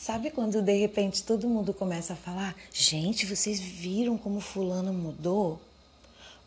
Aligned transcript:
Sabe 0.00 0.30
quando 0.30 0.62
de 0.62 0.72
repente 0.78 1.22
todo 1.22 1.46
mundo 1.46 1.74
começa 1.74 2.14
a 2.14 2.16
falar: 2.16 2.56
gente, 2.72 3.26
vocês 3.26 3.60
viram 3.60 4.16
como 4.16 4.40
Fulana 4.40 4.90
mudou? 4.90 5.60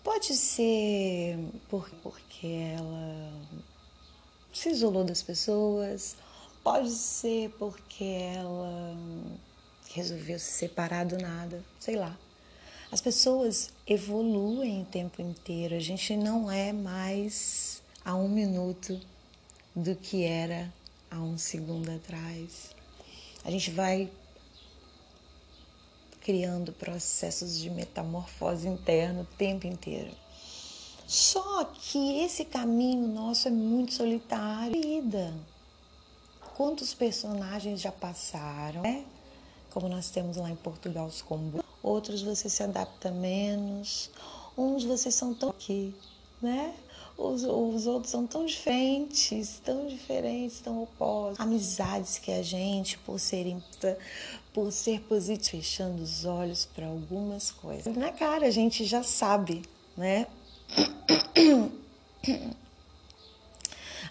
Pode 0.03 0.35
ser 0.35 1.37
porque 2.01 2.47
ela 2.47 3.31
se 4.51 4.71
isolou 4.71 5.03
das 5.03 5.21
pessoas, 5.21 6.15
pode 6.63 6.89
ser 6.89 7.51
porque 7.59 8.03
ela 8.03 8.97
resolveu 9.93 10.39
se 10.39 10.51
separar 10.51 11.05
do 11.05 11.19
nada, 11.19 11.63
sei 11.79 11.95
lá. 11.95 12.17
As 12.91 13.01
pessoas 13.01 13.69
evoluem 13.85 14.81
o 14.81 14.85
tempo 14.85 15.21
inteiro, 15.21 15.75
a 15.75 15.79
gente 15.79 16.17
não 16.17 16.49
é 16.49 16.73
mais 16.73 17.83
a 18.03 18.15
um 18.15 18.27
minuto 18.27 18.99
do 19.75 19.95
que 19.95 20.23
era 20.23 20.73
há 21.11 21.19
um 21.19 21.37
segundo 21.37 21.91
atrás. 21.91 22.72
A 23.43 23.51
gente 23.51 23.71
vai 23.71 24.09
criando 26.21 26.71
processos 26.71 27.59
de 27.59 27.69
metamorfose 27.69 28.67
interna 28.67 29.21
o 29.21 29.37
tempo 29.37 29.67
inteiro. 29.67 30.11
Só 31.05 31.65
que 31.65 32.19
esse 32.21 32.45
caminho 32.45 33.07
nosso 33.07 33.47
é 33.47 33.51
muito 33.51 33.93
solitário. 33.93 34.81
Vida. 34.81 35.33
Quantos 36.55 36.93
personagens 36.93 37.81
já 37.81 37.91
passaram, 37.91 38.81
né? 38.81 39.03
Como 39.69 39.89
nós 39.89 40.09
temos 40.09 40.37
lá 40.37 40.49
em 40.49 40.55
Portugal 40.55 41.05
os 41.07 41.21
combos. 41.21 41.61
Outros 41.81 42.21
você 42.21 42.49
se 42.49 42.63
adapta 42.63 43.11
menos. 43.11 44.09
Uns 44.57 44.83
vocês 44.85 45.13
são 45.13 45.33
tão 45.33 45.49
aqui, 45.49 45.93
né? 46.41 46.73
Os, 47.17 47.43
os 47.43 47.85
outros 47.85 48.11
são 48.11 48.25
tão 48.25 48.45
diferentes, 48.45 49.61
tão 49.63 49.85
diferentes, 49.85 50.59
tão 50.59 50.81
opostos. 50.83 51.39
Amizades 51.39 52.17
que 52.17 52.31
a 52.31 52.41
gente, 52.41 52.97
por 52.99 53.19
serem 53.19 53.63
por 54.51 54.71
ser 54.71 55.01
positivo, 55.01 55.57
fechando 55.57 56.01
os 56.01 56.25
olhos 56.25 56.65
para 56.65 56.87
algumas 56.87 57.51
coisas. 57.51 57.95
Na 57.95 58.11
cara 58.11 58.47
a 58.47 58.51
gente 58.51 58.83
já 58.85 59.03
sabe, 59.03 59.63
né? 59.95 60.27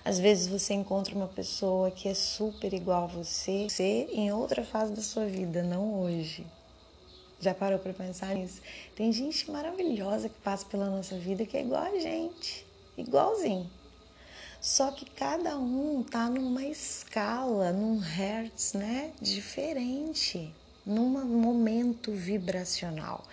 Às 0.05 0.19
vezes 0.19 0.49
você 0.49 0.75
encontra 0.75 1.15
uma 1.15 1.29
pessoa 1.29 1.91
que 1.91 2.09
é 2.09 2.15
super 2.15 2.73
igual 2.73 3.05
a 3.05 3.07
você, 3.07 3.69
você 3.69 4.09
em 4.13 4.33
outra 4.33 4.65
fase 4.65 4.93
da 4.93 5.03
sua 5.03 5.27
vida, 5.27 5.63
não 5.63 6.01
hoje. 6.03 6.45
Já 7.41 7.55
parou 7.55 7.79
para 7.79 7.93
pensar 7.93 8.35
nisso? 8.35 8.61
Tem 8.95 9.13
gente 9.13 9.51
maravilhosa 9.51 10.29
que 10.29 10.41
passa 10.41 10.67
pela 10.67 10.91
nossa 10.91 11.17
vida 11.17 11.47
que 11.47 11.57
é 11.57 11.63
igual 11.63 11.83
a 11.83 11.99
gente 11.99 12.72
igualzinho. 12.97 13.71
Só 14.61 14.93
que 14.93 15.05
cada 15.05 15.59
um 15.59 16.05
tá 16.05 16.31
numa 16.31 16.65
escala, 16.65 17.73
num 17.73 17.99
hertz, 17.99 18.75
né, 18.75 19.11
diferente, 19.21 20.55
num 20.87 21.09
momento 21.09 22.13
vibracional. 22.13 23.25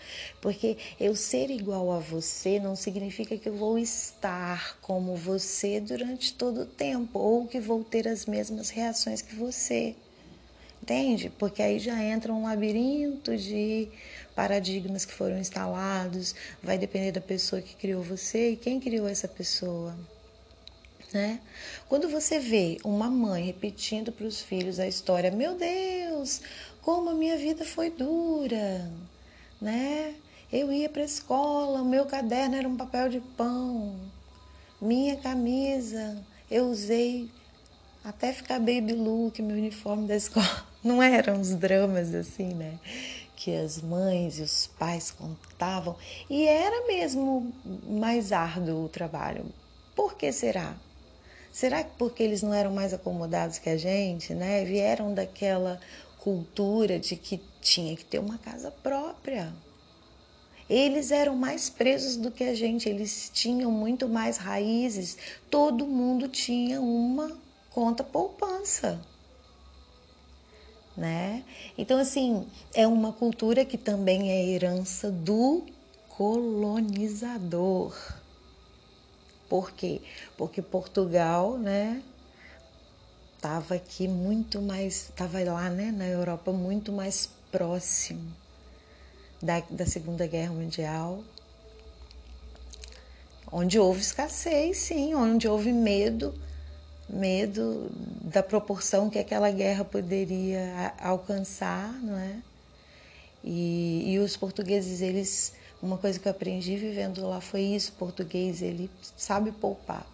Porque 0.41 0.77
eu 0.99 1.15
ser 1.15 1.51
igual 1.51 1.91
a 1.91 1.99
você 1.99 2.59
não 2.59 2.75
significa 2.75 3.37
que 3.37 3.47
eu 3.47 3.55
vou 3.55 3.77
estar 3.77 4.79
como 4.81 5.15
você 5.15 5.79
durante 5.79 6.33
todo 6.33 6.61
o 6.61 6.65
tempo 6.65 7.19
ou 7.19 7.45
que 7.45 7.59
vou 7.59 7.83
ter 7.83 8.07
as 8.07 8.25
mesmas 8.25 8.71
reações 8.71 9.21
que 9.21 9.35
você. 9.35 9.95
Entende? 10.81 11.29
Porque 11.37 11.61
aí 11.61 11.77
já 11.77 12.01
entra 12.03 12.33
um 12.33 12.43
labirinto 12.43 13.37
de 13.37 13.87
paradigmas 14.39 15.03
que 15.03 15.11
foram 15.11 15.37
instalados, 15.37 16.33
vai 16.63 16.77
depender 16.77 17.11
da 17.11 17.19
pessoa 17.19 17.61
que 17.61 17.75
criou 17.75 18.01
você 18.01 18.51
e 18.51 18.55
quem 18.55 18.79
criou 18.79 19.05
essa 19.05 19.27
pessoa. 19.27 19.93
Né? 21.13 21.41
Quando 21.89 22.07
você 22.07 22.39
vê 22.39 22.77
uma 22.85 23.09
mãe 23.09 23.43
repetindo 23.43 24.13
para 24.13 24.25
os 24.25 24.41
filhos 24.41 24.79
a 24.79 24.87
história, 24.87 25.29
meu 25.29 25.55
Deus, 25.55 26.39
como 26.81 27.09
a 27.09 27.13
minha 27.13 27.35
vida 27.35 27.65
foi 27.65 27.89
dura, 27.89 28.89
né? 29.59 30.15
Eu 30.49 30.71
ia 30.71 30.87
para 30.87 31.01
a 31.01 31.05
escola, 31.05 31.81
o 31.81 31.85
meu 31.85 32.05
caderno 32.05 32.55
era 32.55 32.67
um 32.67 32.77
papel 32.77 33.09
de 33.09 33.19
pão, 33.35 33.99
minha 34.81 35.17
camisa 35.17 36.17
eu 36.49 36.67
usei 36.69 37.29
até 38.05 38.31
ficar 38.31 38.57
baby 38.59 38.93
look, 38.93 39.41
meu 39.41 39.57
uniforme 39.57 40.07
da 40.07 40.15
escola. 40.15 40.65
Não 40.81 41.03
eram 41.03 41.33
uns 41.35 41.53
dramas 41.53 42.15
assim, 42.15 42.53
né? 42.53 42.79
Que 43.49 43.55
as 43.55 43.81
mães 43.81 44.37
e 44.37 44.43
os 44.43 44.67
pais 44.67 45.09
contavam, 45.09 45.95
e 46.29 46.45
era 46.45 46.85
mesmo 46.85 47.51
mais 47.87 48.31
árduo 48.31 48.85
o 48.85 48.89
trabalho. 48.89 49.45
Por 49.95 50.13
que 50.13 50.31
será? 50.31 50.75
Será 51.51 51.83
que 51.83 51.97
porque 51.97 52.21
eles 52.21 52.43
não 52.43 52.53
eram 52.53 52.71
mais 52.71 52.93
acomodados 52.93 53.57
que 53.57 53.69
a 53.69 53.75
gente, 53.75 54.35
né? 54.35 54.63
Vieram 54.63 55.15
daquela 55.15 55.79
cultura 56.19 56.99
de 56.99 57.15
que 57.15 57.41
tinha 57.59 57.95
que 57.95 58.05
ter 58.05 58.19
uma 58.19 58.37
casa 58.37 58.69
própria. 58.69 59.51
Eles 60.69 61.09
eram 61.09 61.35
mais 61.35 61.71
presos 61.71 62.15
do 62.15 62.29
que 62.29 62.43
a 62.43 62.53
gente, 62.53 62.87
eles 62.87 63.31
tinham 63.33 63.71
muito 63.71 64.07
mais 64.07 64.37
raízes. 64.37 65.17
Todo 65.49 65.87
mundo 65.87 66.27
tinha 66.27 66.79
uma 66.79 67.35
conta 67.71 68.03
poupança 68.03 69.01
né? 70.99 71.43
Então, 71.77 71.97
assim, 71.97 72.45
é 72.73 72.85
uma 72.85 73.13
cultura 73.13 73.63
que 73.63 73.77
também 73.77 74.31
é 74.31 74.45
herança 74.49 75.09
do 75.09 75.63
colonizador. 76.09 77.95
Por 79.47 79.71
quê? 79.71 80.01
Porque 80.37 80.61
Portugal, 80.61 81.57
né, 81.57 82.03
estava 83.35 83.75
aqui 83.75 84.07
muito 84.07 84.61
mais, 84.61 85.09
estava 85.09 85.41
lá, 85.43 85.69
né, 85.69 85.91
na 85.91 86.05
Europa 86.05 86.51
muito 86.51 86.91
mais 86.91 87.29
próximo 87.49 88.31
da, 89.41 89.61
da 89.69 89.85
Segunda 89.85 90.27
Guerra 90.27 90.51
Mundial, 90.51 91.23
onde 93.49 93.79
houve 93.79 94.01
escassez, 94.01 94.77
sim, 94.77 95.15
onde 95.15 95.47
houve 95.47 95.71
medo 95.71 96.33
medo 97.09 97.89
da 98.21 98.43
proporção 98.43 99.09
que 99.09 99.17
aquela 99.17 99.49
guerra 99.51 99.83
poderia 99.83 100.93
alcançar, 100.99 101.91
não 102.01 102.17
é? 102.17 102.37
E, 103.43 104.13
e 104.13 104.19
os 104.19 104.35
portugueses, 104.35 105.01
eles, 105.01 105.53
uma 105.81 105.97
coisa 105.97 106.19
que 106.19 106.27
eu 106.27 106.31
aprendi 106.31 106.75
vivendo 106.75 107.27
lá 107.27 107.41
foi 107.41 107.61
isso: 107.61 107.91
o 107.91 107.95
português 107.95 108.61
ele 108.61 108.89
sabe 109.17 109.51
poupar. 109.51 110.05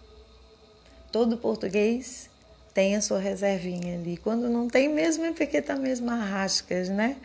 Todo 1.10 1.36
português 1.36 2.30
tem 2.72 2.96
a 2.96 3.00
sua 3.00 3.18
reservinha 3.18 3.98
ali. 3.98 4.16
Quando 4.16 4.48
não 4.48 4.68
tem 4.68 4.88
mesmo 4.88 5.24
é 5.24 5.32
porque 5.32 5.58
está 5.58 5.76
mesmo 5.76 6.10
arrascas, 6.10 6.88
né? 6.88 7.16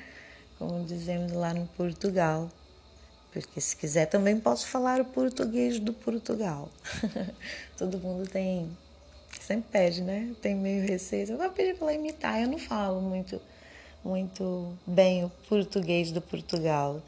Como 0.58 0.84
dizemos 0.86 1.32
lá 1.34 1.54
no 1.54 1.68
Portugal. 1.68 2.50
Porque 3.32 3.62
se 3.62 3.76
quiser 3.76 4.08
também 4.08 4.40
posso 4.40 4.68
falar 4.68 5.00
o 5.00 5.06
português 5.06 5.80
do 5.80 5.94
Portugal. 5.94 6.70
Todo 7.78 7.98
mundo 7.98 8.30
tem 8.30 8.70
sempre 9.44 9.70
pede, 9.72 10.02
né? 10.02 10.34
Tem 10.42 10.56
meio 10.56 10.86
receio. 10.86 11.32
Eu 11.32 11.38
vou 11.38 11.50
pedir 11.50 11.76
para 11.76 11.88
ela 11.88 11.94
imitar. 11.94 12.42
Eu 12.42 12.48
não 12.48 12.58
falo 12.58 13.02
muito, 13.02 13.42
muito 14.04 14.74
bem 14.86 15.26
o 15.26 15.32
português 15.50 16.12
do 16.12 16.22
Portugal. 16.22 17.02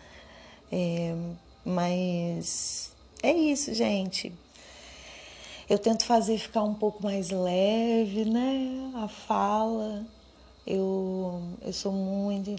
É, 0.71 1.15
mas 1.63 2.93
é 3.21 3.31
isso, 3.31 3.73
gente. 3.73 4.33
Eu 5.69 5.79
tento 5.79 6.05
fazer 6.05 6.37
ficar 6.37 6.63
um 6.63 6.73
pouco 6.73 7.01
mais 7.01 7.29
leve, 7.29 8.25
né? 8.25 8.91
A 8.95 9.07
fala. 9.07 10.05
Eu, 10.65 11.41
eu 11.61 11.73
sou 11.73 11.91
muito 11.91 12.49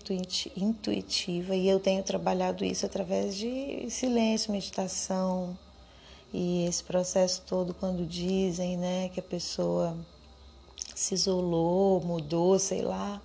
intuitiva 0.56 1.56
e 1.56 1.66
eu 1.66 1.80
tenho 1.80 2.02
trabalhado 2.02 2.62
isso 2.64 2.84
através 2.84 3.34
de 3.34 3.86
silêncio, 3.88 4.52
meditação, 4.52 5.56
e 6.36 6.66
esse 6.66 6.82
processo 6.82 7.42
todo, 7.46 7.72
quando 7.72 8.04
dizem 8.04 8.76
né, 8.76 9.08
que 9.10 9.20
a 9.20 9.22
pessoa 9.22 9.96
se 10.92 11.14
isolou, 11.14 12.00
mudou, 12.00 12.58
sei 12.58 12.82
lá, 12.82 13.22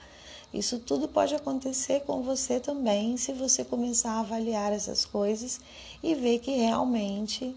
isso 0.54 0.78
tudo 0.78 1.08
pode 1.08 1.34
acontecer 1.34 2.02
com 2.02 2.22
você 2.22 2.60
também, 2.60 3.18
se 3.18 3.34
você 3.34 3.66
começar 3.66 4.12
a 4.12 4.20
avaliar 4.20 4.72
essas 4.72 5.06
coisas 5.06 5.60
e 6.04 6.14
ver 6.14 6.38
que 6.38 6.52
realmente 6.52 7.56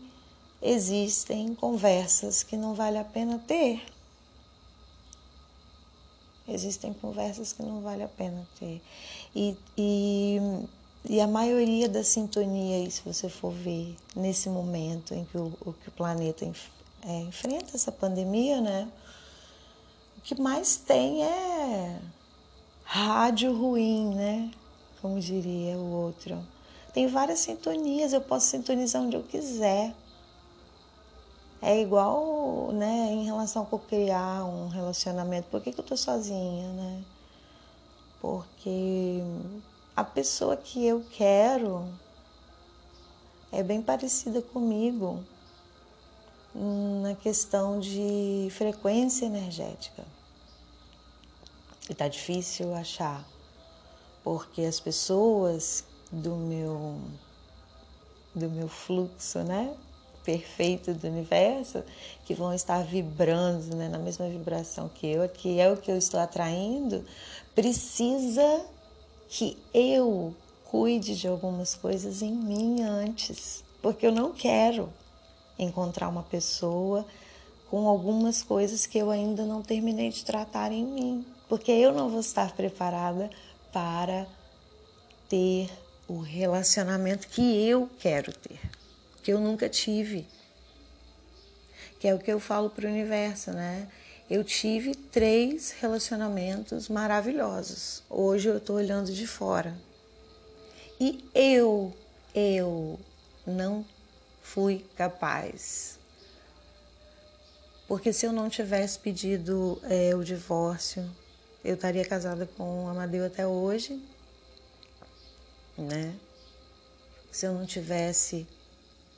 existem 0.63 1.55
conversas 1.55 2.43
que 2.43 2.57
não 2.57 2.73
vale 2.73 2.97
a 2.97 3.05
pena 3.05 3.39
ter. 3.47 3.83
Existem 6.49 6.95
conversas 6.95 7.53
que 7.53 7.63
não 7.63 7.83
vale 7.83 8.03
a 8.03 8.09
pena 8.09 8.49
ter. 8.59 8.81
E, 9.37 9.55
e 9.77 10.41
e 11.05 11.21
a 11.21 11.27
maioria 11.27 11.89
da 11.89 12.05
sintonia, 12.05 12.89
se 12.91 13.03
você 13.03 13.29
for 13.29 13.53
ver, 13.53 13.97
nesse 14.15 14.49
momento 14.49 15.15
em 15.15 15.25
que 15.25 15.37
o, 15.37 15.53
o 15.61 15.73
que 15.73 15.89
o 15.89 15.93
planeta 15.93 16.45
é, 17.05 17.21
enfrenta 17.21 17.75
essa 17.75 17.91
pandemia, 17.91 18.61
né? 18.61 18.89
O 20.17 20.21
que 20.21 20.41
mais 20.41 20.77
tem 20.77 21.25
é 21.25 21.99
rádio 22.85 23.57
ruim, 23.57 24.15
né? 24.15 24.51
Como 25.01 25.19
diria 25.19 25.77
o 25.77 25.91
outro. 26.05 26.39
Tem 26.93 27.07
várias 27.07 27.41
sintonias, 27.41 28.13
eu 28.13 28.21
posso 28.21 28.47
sintonizar 28.47 29.03
onde 29.03 29.17
eu 29.17 29.23
quiser. 29.23 29.95
É 31.61 31.81
igual, 31.81 32.71
né, 32.73 33.09
em 33.13 33.25
relação 33.25 33.67
a 33.71 33.79
criar 33.79 34.45
um 34.45 34.69
relacionamento. 34.69 35.49
Por 35.49 35.61
que, 35.61 35.73
que 35.73 35.81
eu 35.81 35.85
tô 35.85 35.97
sozinha, 35.97 36.69
né? 36.73 37.05
porque 38.23 39.21
a 39.95 40.03
pessoa 40.03 40.57
que 40.57 40.85
eu 40.87 41.05
quero 41.11 41.87
é 43.51 43.63
bem 43.63 43.83
parecida 43.83 44.41
comigo 44.41 45.23
na 47.03 47.15
questão 47.15 47.79
de 47.79 48.49
frequência 48.51 49.27
energética. 49.27 50.05
E 51.89 51.95
tá 51.95 52.09
difícil 52.09 52.75
achar, 52.75 53.27
porque 54.23 54.63
as 54.63 54.81
pessoas 54.81 55.85
do 56.11 56.37
meu 56.37 57.01
do 58.35 58.49
meu 58.49 58.69
fluxo, 58.69 59.41
né? 59.41 59.77
perfeito 60.25 60.95
do 60.95 61.07
universo, 61.09 61.83
que 62.25 62.35
vão 62.35 62.55
estar 62.55 62.83
vibrando 62.85 63.77
né, 63.77 63.89
na 63.89 63.99
mesma 63.99 64.29
vibração 64.29 64.89
que 64.89 65.07
eu, 65.07 65.29
que 65.29 65.59
é 65.61 65.71
o 65.71 65.77
que 65.77 65.91
eu 65.91 65.99
estou 65.99 66.21
atraindo, 66.21 67.05
precisa 67.55 68.65
que 69.35 69.57
eu 69.73 70.37
cuide 70.67 71.17
de 71.17 71.27
algumas 71.27 71.75
coisas 71.75 72.21
em 72.21 72.31
mim 72.31 72.83
antes, 72.83 73.65
porque 73.81 74.07
eu 74.07 74.13
não 74.13 74.31
quero 74.31 74.93
encontrar 75.59 76.11
uma 76.11 76.23
pessoa 76.23 77.07
com 77.71 77.89
algumas 77.89 78.43
coisas 78.43 78.85
que 78.85 78.99
eu 78.99 79.11
ainda 79.11 79.47
não 79.47 79.63
terminei 79.63 80.11
de 80.11 80.23
tratar 80.23 80.71
em 80.71 80.85
mim, 80.85 81.27
porque 81.49 81.73
eu 81.73 81.95
não 81.95 82.11
vou 82.11 82.21
estar 82.21 82.55
preparada 82.55 83.31
para 83.73 84.27
ter 85.31 85.71
o 86.07 86.19
relacionamento 86.19 87.27
que 87.29 87.67
eu 87.67 87.89
quero 88.01 88.35
ter, 88.37 88.61
que 89.23 89.33
eu 89.33 89.41
nunca 89.41 89.67
tive. 89.67 90.27
Que 91.99 92.09
é 92.09 92.15
o 92.15 92.19
que 92.19 92.31
eu 92.31 92.39
falo 92.39 92.69
para 92.69 92.87
o 92.87 92.91
universo, 92.91 93.51
né? 93.51 93.89
Eu 94.33 94.43
tive 94.43 94.95
três 94.95 95.73
relacionamentos 95.73 96.89
maravilhosos. 96.89 98.03
Hoje 98.09 98.49
eu 98.49 98.57
estou 98.57 98.77
olhando 98.77 99.13
de 99.13 99.27
fora. 99.27 99.77
E 100.99 101.23
eu, 101.35 101.95
eu 102.35 102.99
não 103.47 103.85
fui 104.43 104.87
capaz. 104.97 105.99
Porque 107.87 108.11
se 108.11 108.25
eu 108.25 108.33
não 108.33 108.49
tivesse 108.49 108.99
pedido 109.01 109.79
é, 109.83 110.17
o 110.17 110.25
divórcio, 110.25 111.07
eu 111.63 111.75
estaria 111.75 112.03
casada 112.03 112.47
com 112.57 112.87
o 112.87 112.89
Amadeu 112.89 113.27
até 113.27 113.47
hoje, 113.47 114.03
né? 115.77 116.15
Se 117.31 117.45
eu 117.45 117.53
não 117.53 117.67
tivesse 117.67 118.47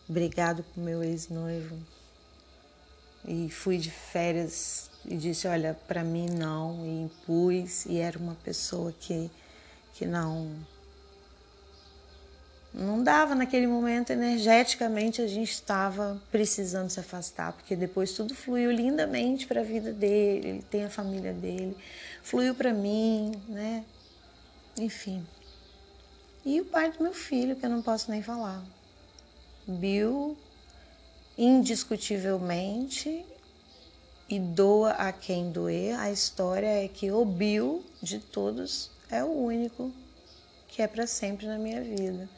brigado 0.08 0.64
com 0.74 0.80
meu 0.80 1.04
ex-noivo 1.04 1.78
e 3.24 3.48
fui 3.48 3.78
de 3.78 3.92
férias 3.92 4.90
e 5.06 5.16
disse, 5.16 5.46
olha, 5.46 5.76
para 5.86 6.02
mim 6.02 6.26
não, 6.28 6.84
e 6.84 7.02
impus, 7.02 7.86
e 7.86 7.98
era 7.98 8.18
uma 8.18 8.34
pessoa 8.36 8.92
que, 8.98 9.30
que 9.94 10.06
não 10.06 10.50
não 12.74 13.04
dava 13.04 13.36
naquele 13.36 13.68
momento 13.68 14.10
energeticamente 14.10 15.22
a 15.22 15.28
gente 15.28 15.52
estava 15.52 16.20
precisando 16.32 16.90
se 16.90 16.98
afastar 16.98 17.52
porque 17.52 17.76
depois 17.76 18.12
tudo 18.12 18.34
fluiu 18.34 18.72
lindamente 18.72 19.46
para 19.46 19.60
a 19.60 19.64
vida 19.64 19.92
dele 19.92 20.48
ele 20.48 20.62
tem 20.62 20.84
a 20.84 20.90
família 20.90 21.32
dele 21.32 21.76
fluiu 22.20 22.52
para 22.52 22.72
mim 22.72 23.30
né? 23.48 23.84
Enfim. 24.76 25.24
E 26.44 26.60
o 26.60 26.64
pai 26.64 26.90
do 26.90 27.00
meu 27.00 27.14
filho 27.14 27.54
que 27.54 27.64
eu 27.64 27.70
não 27.70 27.80
posso 27.80 28.10
nem 28.10 28.20
falar 28.22 28.60
Bill 29.68 30.36
indiscutivelmente 31.38 33.24
e 34.28 34.38
doa 34.38 34.90
a 34.92 35.12
quem 35.12 35.50
doer 35.50 35.98
a 35.98 36.10
história 36.10 36.84
é 36.84 36.88
que 36.88 37.10
o 37.10 37.24
Bill 37.24 37.84
de 38.02 38.18
todos 38.18 38.90
é 39.10 39.22
o 39.22 39.28
único 39.28 39.92
que 40.68 40.82
é 40.82 40.86
para 40.86 41.06
sempre 41.06 41.46
na 41.46 41.58
minha 41.58 41.82
vida 41.82 42.28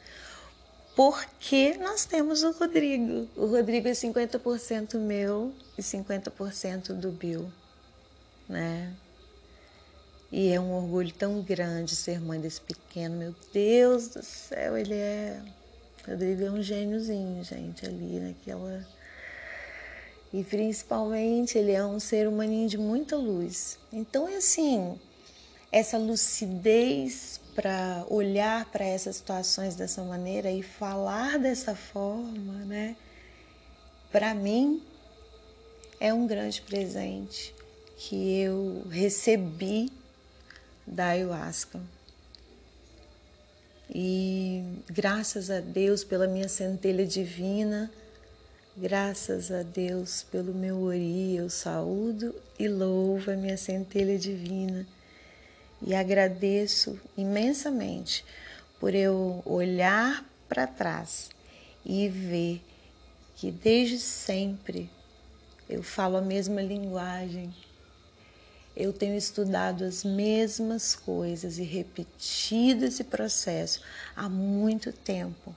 porque 0.97 1.77
nós 1.77 2.05
temos 2.05 2.41
o 2.41 2.49
Rodrigo. 2.53 3.29
O 3.35 3.45
Rodrigo 3.45 3.87
é 3.87 3.91
50% 3.91 4.97
meu 4.97 5.53
e 5.77 5.81
50% 5.83 6.91
do 6.93 7.11
Bill, 7.11 7.53
né? 8.49 8.91
E 10.31 10.51
é 10.51 10.59
um 10.59 10.73
orgulho 10.73 11.13
tão 11.13 11.39
grande 11.43 11.95
ser 11.95 12.19
mãe 12.19 12.41
desse 12.41 12.59
pequeno. 12.59 13.15
Meu 13.15 13.35
Deus 13.53 14.07
do 14.07 14.23
céu, 14.23 14.75
ele 14.75 14.95
é. 14.95 15.39
Rodrigo 16.07 16.43
é 16.43 16.49
um 16.49 16.63
gêniozinho, 16.63 17.43
gente, 17.43 17.85
ali 17.85 18.19
naquela. 18.19 18.83
E 20.37 20.43
principalmente 20.43 21.57
ele 21.57 21.71
é 21.71 21.83
um 21.83 21.99
ser 21.99 22.27
humaninho 22.27 22.69
de 22.69 22.77
muita 22.77 23.15
luz. 23.15 23.79
Então 23.91 24.29
é 24.29 24.35
assim, 24.35 24.95
essa 25.71 25.97
lucidez 25.97 27.41
para 27.55 28.05
olhar 28.07 28.65
para 28.65 28.85
essas 28.85 29.15
situações 29.15 29.75
dessa 29.75 30.03
maneira 30.03 30.51
e 30.51 30.61
falar 30.61 31.39
dessa 31.39 31.73
forma, 31.73 32.53
né? 32.65 32.95
Para 34.11 34.35
mim 34.35 34.83
é 35.99 36.13
um 36.13 36.27
grande 36.27 36.61
presente 36.61 37.55
que 37.97 38.39
eu 38.39 38.83
recebi 38.91 39.91
da 40.85 41.07
ayahuasca. 41.07 41.81
E 43.89 44.63
graças 44.85 45.49
a 45.49 45.61
Deus 45.61 46.03
pela 46.03 46.27
minha 46.27 46.47
centelha 46.47 47.07
divina, 47.07 47.91
graças 48.79 49.51
a 49.51 49.63
Deus 49.63 50.21
pelo 50.29 50.53
meu 50.53 50.83
ori, 50.83 51.35
eu 51.35 51.49
saúdo 51.49 52.35
e 52.59 52.67
louvo 52.67 53.31
a 53.31 53.35
minha 53.35 53.57
centelha 53.57 54.19
divina 54.19 54.85
e 55.81 55.95
agradeço 55.95 56.99
imensamente 57.17 58.23
por 58.79 58.93
eu 58.93 59.41
olhar 59.45 60.23
para 60.47 60.67
trás 60.67 61.31
e 61.83 62.07
ver 62.07 62.61
que 63.35 63.49
desde 63.49 63.97
sempre 63.97 64.87
eu 65.67 65.81
falo 65.81 66.15
a 66.15 66.21
mesma 66.21 66.61
linguagem, 66.61 67.51
eu 68.75 68.93
tenho 68.93 69.17
estudado 69.17 69.85
as 69.85 70.03
mesmas 70.03 70.95
coisas 70.95 71.57
e 71.57 71.63
repetido 71.63 72.85
esse 72.85 73.03
processo 73.03 73.81
há 74.15 74.29
muito 74.29 74.93
tempo. 74.93 75.55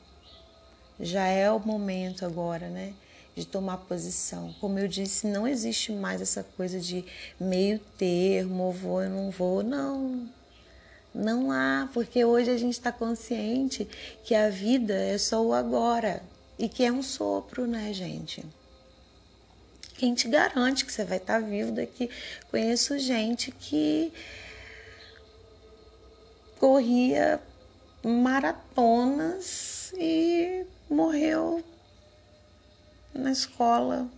Já 0.98 1.26
é 1.26 1.50
o 1.50 1.60
momento 1.60 2.24
agora, 2.24 2.70
né? 2.70 2.94
De 3.34 3.46
tomar 3.46 3.78
posição. 3.78 4.54
Como 4.60 4.78
eu 4.78 4.88
disse, 4.88 5.26
não 5.26 5.46
existe 5.46 5.92
mais 5.92 6.20
essa 6.20 6.42
coisa 6.42 6.78
de 6.78 7.04
meio 7.38 7.78
termo, 7.96 8.72
vou, 8.72 9.02
eu 9.02 9.10
não 9.10 9.30
vou, 9.30 9.62
não. 9.62 10.28
Não 11.14 11.50
há, 11.50 11.88
porque 11.92 12.24
hoje 12.24 12.50
a 12.50 12.56
gente 12.56 12.74
está 12.74 12.92
consciente 12.92 13.88
que 14.24 14.34
a 14.34 14.48
vida 14.48 14.94
é 14.94 15.18
só 15.18 15.44
o 15.44 15.52
agora 15.52 16.22
e 16.58 16.68
que 16.68 16.84
é 16.84 16.92
um 16.92 17.02
sopro, 17.02 17.66
né, 17.66 17.92
gente? 17.92 18.44
Quem 19.96 20.14
te 20.14 20.28
garante 20.28 20.84
que 20.84 20.92
você 20.92 21.04
vai 21.04 21.18
estar 21.18 21.40
tá 21.40 21.46
vivo 21.46 21.72
daqui? 21.72 22.08
Conheço 22.50 22.98
gente 22.98 23.50
que 23.50 24.12
corria 26.58 27.40
maratonas 28.02 29.92
e 29.98 30.64
morreu 30.88 31.62
na 33.14 33.32
escola, 33.32 34.08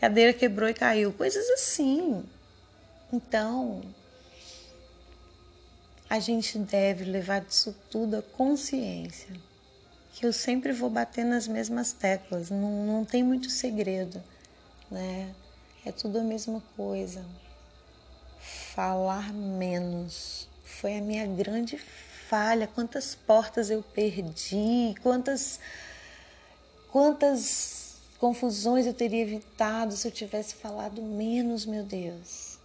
cadeira 0.00 0.32
quebrou 0.32 0.68
e 0.68 0.74
caiu, 0.74 1.12
coisas 1.12 1.48
assim. 1.50 2.24
Então, 3.12 3.82
a 6.08 6.18
gente 6.18 6.58
deve 6.58 7.04
levar 7.04 7.40
disso 7.40 7.74
tudo 7.90 8.16
a 8.16 8.22
consciência. 8.22 9.34
Que 10.14 10.26
eu 10.26 10.32
sempre 10.32 10.72
vou 10.72 10.90
bater 10.90 11.24
nas 11.24 11.48
mesmas 11.48 11.92
teclas, 11.92 12.50
não, 12.50 12.84
não 12.84 13.04
tem 13.04 13.22
muito 13.22 13.48
segredo, 13.48 14.22
né? 14.90 15.34
É 15.86 15.90
tudo 15.90 16.18
a 16.18 16.22
mesma 16.22 16.62
coisa. 16.76 17.24
Falar 18.74 19.32
menos 19.32 20.48
foi 20.64 20.98
a 20.98 21.00
minha 21.00 21.26
grande 21.26 21.78
falha. 21.78 22.66
Quantas 22.66 23.14
portas 23.14 23.70
eu 23.70 23.82
perdi, 23.82 24.94
quantas 25.02 25.58
Quantas 26.92 27.96
confusões 28.18 28.86
eu 28.86 28.92
teria 28.92 29.22
evitado 29.22 29.96
se 29.96 30.06
eu 30.06 30.12
tivesse 30.12 30.54
falado 30.56 31.00
menos, 31.00 31.64
meu 31.64 31.82
Deus. 31.82 32.58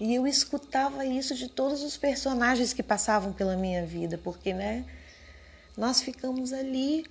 E 0.00 0.12
eu 0.12 0.26
escutava 0.26 1.06
isso 1.06 1.32
de 1.36 1.48
todos 1.48 1.84
os 1.84 1.96
personagens 1.96 2.72
que 2.72 2.82
passavam 2.82 3.32
pela 3.32 3.56
minha 3.56 3.86
vida, 3.86 4.18
porque, 4.18 4.52
né, 4.52 4.84
nós 5.76 6.00
ficamos 6.00 6.52
ali 6.52 7.06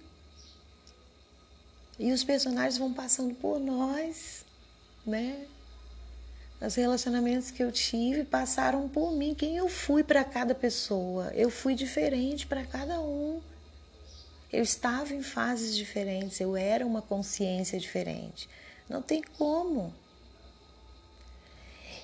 e 1.97 2.11
os 2.11 2.21
personagens 2.21 2.77
vão 2.77 2.93
passando 2.93 3.33
por 3.35 3.57
nós, 3.57 4.43
né? 5.07 5.45
Os 6.59 6.75
relacionamentos 6.75 7.49
que 7.49 7.63
eu 7.63 7.71
tive 7.71 8.25
passaram 8.25 8.89
por 8.89 9.13
mim, 9.13 9.33
quem 9.33 9.55
eu 9.55 9.69
fui 9.69 10.03
para 10.03 10.23
cada 10.25 10.53
pessoa. 10.53 11.31
Eu 11.33 11.49
fui 11.49 11.75
diferente 11.75 12.45
para 12.45 12.65
cada 12.65 12.99
um. 12.99 13.41
Eu 14.53 14.61
estava 14.61 15.15
em 15.15 15.23
fases 15.23 15.75
diferentes, 15.75 16.39
eu 16.39 16.55
era 16.55 16.85
uma 16.85 17.01
consciência 17.01 17.79
diferente. 17.79 18.47
Não 18.87 19.01
tem 19.01 19.23
como. 19.35 19.91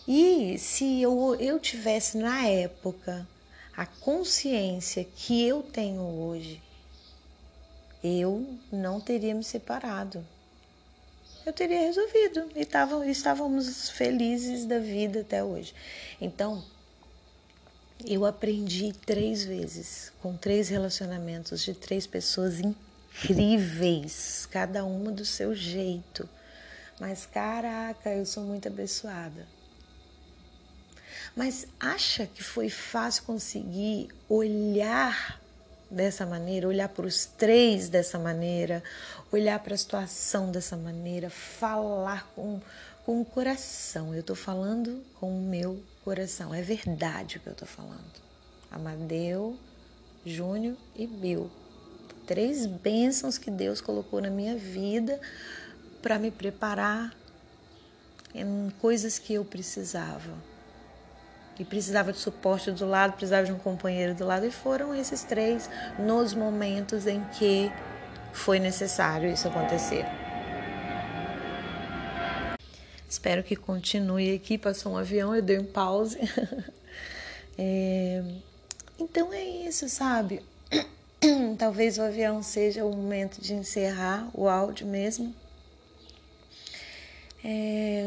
E 0.08 0.58
se 0.58 1.00
eu, 1.00 1.36
eu 1.36 1.60
tivesse 1.60 2.18
na 2.18 2.48
época 2.48 3.28
a 3.78 3.86
consciência 3.86 5.06
que 5.16 5.46
eu 5.48 5.62
tenho 5.62 6.02
hoje, 6.02 6.60
eu 8.04 8.58
não 8.72 9.00
teria 9.00 9.36
me 9.36 9.44
separado. 9.44 10.26
Eu 11.46 11.54
teria 11.54 11.82
resolvido 11.82 12.50
e 12.56 13.12
estávamos 13.12 13.90
felizes 13.92 14.66
da 14.66 14.80
vida 14.80 15.22
até 15.22 15.44
hoje. 15.44 15.74
Então, 16.20 16.64
eu 18.06 18.26
aprendi 18.26 18.94
três 19.06 19.44
vezes, 19.44 20.12
com 20.22 20.36
três 20.36 20.70
relacionamentos 20.70 21.64
de 21.64 21.74
três 21.74 22.08
pessoas 22.08 22.60
incríveis, 22.60 24.48
cada 24.50 24.86
uma 24.86 25.12
do 25.12 25.26
seu 25.26 25.54
jeito. 25.54 26.28
Mas 27.00 27.26
caraca, 27.26 28.10
eu 28.10 28.26
sou 28.26 28.44
muito 28.44 28.68
abençoada. 28.68 29.46
Mas 31.36 31.68
acha 31.80 32.26
que 32.26 32.44
foi 32.44 32.70
fácil 32.70 33.24
conseguir 33.24 34.10
olhar 34.28 35.40
dessa 35.90 36.26
maneira, 36.26 36.68
olhar 36.68 36.90
para 36.90 37.06
os 37.06 37.26
três 37.26 37.90
dessa 37.90 38.18
maneira, 38.18 38.84
olhar 39.32 39.60
para 39.60 39.74
a 39.74 39.78
situação 39.78 40.52
dessa 40.52 40.78
maneira, 40.78 41.30
falar 41.30 42.28
com, 42.36 42.62
com 43.06 43.22
o 43.22 43.26
coração. 43.26 44.14
Eu 44.14 44.22
estou 44.22 44.36
falando 44.36 45.04
com 45.20 45.38
o 45.38 45.42
meu 45.42 45.82
coração. 46.10 46.52
É 46.56 46.62
verdade 46.64 47.38
o 47.38 47.40
que 47.40 47.48
eu 47.48 47.54
estou 47.54 47.68
falando. 47.68 48.20
Amadeu, 48.72 49.56
Júnior 50.26 50.76
e 50.96 51.06
Bill. 51.06 51.52
Três 52.26 52.66
bênçãos 52.66 53.38
que 53.38 53.52
Deus 53.52 53.80
colocou 53.80 54.20
na 54.20 54.30
minha 54.32 54.56
vida 54.56 55.22
para 56.02 56.18
me 56.18 56.32
preparar 56.32 57.14
em 58.34 58.72
coisas 58.80 59.20
que 59.20 59.36
eu 59.36 59.46
precisava 59.46 60.34
e 61.60 61.64
precisava 61.64 62.12
de 62.12 62.18
suporte 62.18 62.72
do 62.72 62.88
lado, 62.88 63.14
precisava 63.14 63.46
de 63.46 63.52
um 63.52 63.60
companheiro 63.60 64.16
do 64.16 64.26
lado, 64.26 64.46
e 64.46 64.52
foram 64.52 64.96
esses 64.96 65.24
três 65.24 65.70
nos 66.00 66.34
momentos 66.34 67.06
em 67.06 67.24
que 67.38 67.72
foi 68.34 68.60
necessário 68.60 69.30
isso 69.30 69.48
acontecer. 69.48 70.06
Espero 73.10 73.42
que 73.42 73.56
continue 73.56 74.36
aqui. 74.36 74.56
Passou 74.56 74.94
um 74.94 74.98
avião, 74.98 75.36
eu 75.36 75.42
dei 75.42 75.58
um 75.58 75.66
pause. 75.66 76.20
é... 77.58 78.24
Então 79.00 79.34
é 79.34 79.44
isso, 79.44 79.90
sabe? 79.90 80.44
Talvez 81.58 81.98
o 81.98 82.04
avião 82.04 82.44
seja 82.44 82.86
o 82.86 82.96
momento 82.96 83.42
de 83.42 83.56
encerrar 83.56 84.30
o 84.34 84.48
áudio 84.48 84.86
mesmo. 84.86 85.34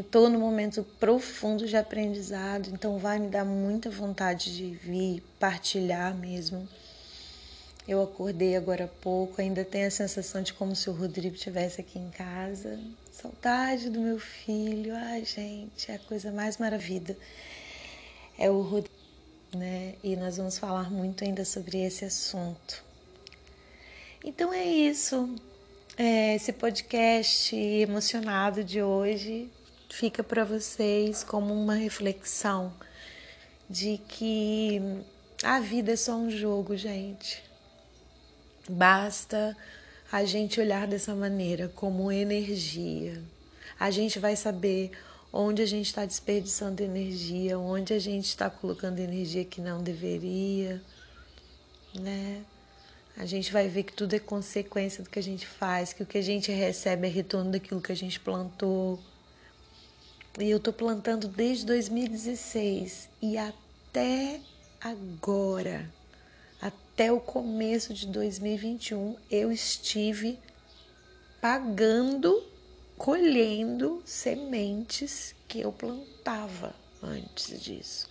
Estou 0.01 0.27
é, 0.27 0.31
no 0.31 0.39
momento 0.39 0.85
profundo 1.01 1.67
de 1.67 1.75
aprendizado, 1.75 2.69
então 2.71 2.99
vai 2.99 3.19
me 3.19 3.29
dar 3.29 3.47
muita 3.47 3.89
vontade 3.89 4.55
de 4.55 4.75
vir 4.75 5.23
partilhar 5.41 6.15
mesmo. 6.15 6.69
Eu 7.89 8.03
acordei 8.03 8.55
agora 8.55 8.85
há 8.85 8.89
pouco, 8.89 9.41
ainda 9.41 9.65
tenho 9.65 9.89
a 9.89 9.91
sensação 9.91 10.43
de 10.43 10.53
como 10.53 10.77
se 10.77 10.89
o 10.91 10.93
Rodrigo 10.93 11.35
estivesse 11.35 11.81
aqui 11.81 11.99
em 11.99 12.11
casa. 12.11 12.79
Saudade 13.13 13.91
do 13.91 14.01
meu 14.01 14.19
filho, 14.19 14.97
ai 14.97 15.23
gente, 15.23 15.91
é 15.91 15.97
a 15.97 15.99
coisa 15.99 16.33
mais 16.33 16.57
maravilhosa. 16.57 17.15
É 18.39 18.51
o 18.51 18.63
Rodrigo, 18.63 18.97
né? 19.55 19.97
E 20.03 20.17
nós 20.17 20.39
vamos 20.39 20.57
falar 20.57 20.91
muito 20.91 21.23
ainda 21.23 21.45
sobre 21.45 21.79
esse 21.85 22.07
assunto. 22.07 22.83
Então 24.25 24.51
é 24.51 24.65
isso. 24.65 25.29
É, 25.99 26.35
esse 26.37 26.55
podcast 26.55 27.55
emocionado 27.55 28.65
de 28.65 28.83
hoje 28.83 29.51
fica 29.91 30.25
para 30.25 30.43
vocês 30.43 31.23
como 31.23 31.53
uma 31.53 31.75
reflexão 31.75 32.73
de 33.69 33.99
que 34.09 34.81
a 35.43 35.61
vida 35.61 35.93
é 35.93 35.97
só 35.97 36.17
um 36.17 36.31
jogo, 36.31 36.79
gente. 36.79 37.45
Basta 38.67 39.55
a 40.13 40.25
gente 40.25 40.61
olhar 40.61 40.87
dessa 40.87 41.15
maneira, 41.15 41.69
como 41.75 42.13
energia. 42.13 43.21
A 43.81 43.91
gente 43.91 44.19
vai 44.19 44.37
saber 44.37 44.93
onde 45.33 45.63
a 45.63 45.67
gente 45.67 45.87
está 45.87 46.05
desperdiçando 46.05 46.83
energia, 46.83 47.59
onde 47.59 47.95
a 47.95 47.99
gente 47.99 48.27
está 48.27 48.51
colocando 48.51 49.01
energia 49.01 49.45
que 49.45 49.61
não 49.61 49.83
deveria, 49.83 50.81
né? 51.95 52.45
a 53.17 53.27
gente 53.27 53.53
vai 53.53 53.69
ver 53.69 53.83
que 53.85 53.93
tudo 53.93 54.15
é 54.15 54.19
consequência 54.19 55.03
do 55.03 55.11
que 55.11 55.19
a 55.19 55.23
gente 55.23 55.47
faz, 55.47 55.93
que 55.93 56.03
o 56.03 56.07
que 56.07 56.19
a 56.19 56.23
gente 56.23 56.51
recebe 56.51 57.07
é 57.07 57.11
retorno 57.11 57.53
daquilo 57.53 57.81
que 57.81 57.93
a 57.93 57.97
gente 57.97 58.19
plantou. 58.19 58.99
E 60.39 60.49
eu 60.49 60.59
tô 60.59 60.73
plantando 60.73 61.29
desde 61.29 61.67
2016 61.67 63.11
e 63.21 63.37
até 63.37 64.41
agora, 64.81 65.91
até 66.63 67.11
o 67.11 67.19
começo 67.19 67.93
de 67.93 68.07
2021, 68.07 69.17
eu 69.29 69.51
estive 69.51 70.39
pagando, 71.41 72.41
colhendo 72.97 74.01
sementes 74.05 75.35
que 75.49 75.61
eu 75.61 75.73
plantava 75.73 76.73
antes 77.03 77.61
disso. 77.61 78.09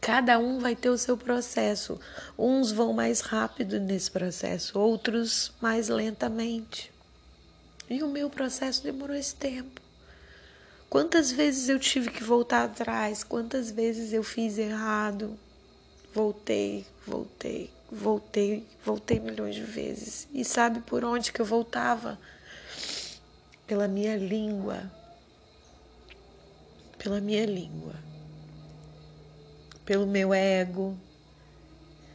Cada 0.00 0.38
um 0.38 0.58
vai 0.58 0.74
ter 0.74 0.88
o 0.88 0.96
seu 0.96 1.16
processo. 1.16 2.00
Uns 2.38 2.72
vão 2.72 2.94
mais 2.94 3.20
rápido 3.20 3.78
nesse 3.78 4.10
processo, 4.10 4.78
outros 4.78 5.52
mais 5.60 5.90
lentamente. 5.90 6.90
E 7.90 8.02
o 8.02 8.08
meu 8.08 8.30
processo 8.30 8.82
demorou 8.82 9.14
esse 9.14 9.34
tempo. 9.34 9.80
Quantas 10.88 11.30
vezes 11.30 11.68
eu 11.68 11.78
tive 11.78 12.10
que 12.10 12.24
voltar 12.24 12.64
atrás? 12.64 13.22
Quantas 13.22 13.70
vezes 13.70 14.12
eu 14.14 14.22
fiz 14.22 14.56
errado? 14.56 15.38
Voltei, 16.14 16.86
voltei, 17.06 17.70
voltei, 17.90 18.66
voltei 18.84 19.20
milhões 19.20 19.54
de 19.54 19.62
vezes. 19.62 20.28
E 20.32 20.44
sabe 20.44 20.80
por 20.80 21.04
onde 21.04 21.32
que 21.32 21.40
eu 21.40 21.46
voltava? 21.46 22.18
Pela 23.66 23.88
minha 23.88 24.16
língua. 24.16 24.90
Pela 26.98 27.20
minha 27.20 27.46
língua 27.46 27.94
pelo 29.84 30.06
meu 30.06 30.32
ego, 30.32 30.96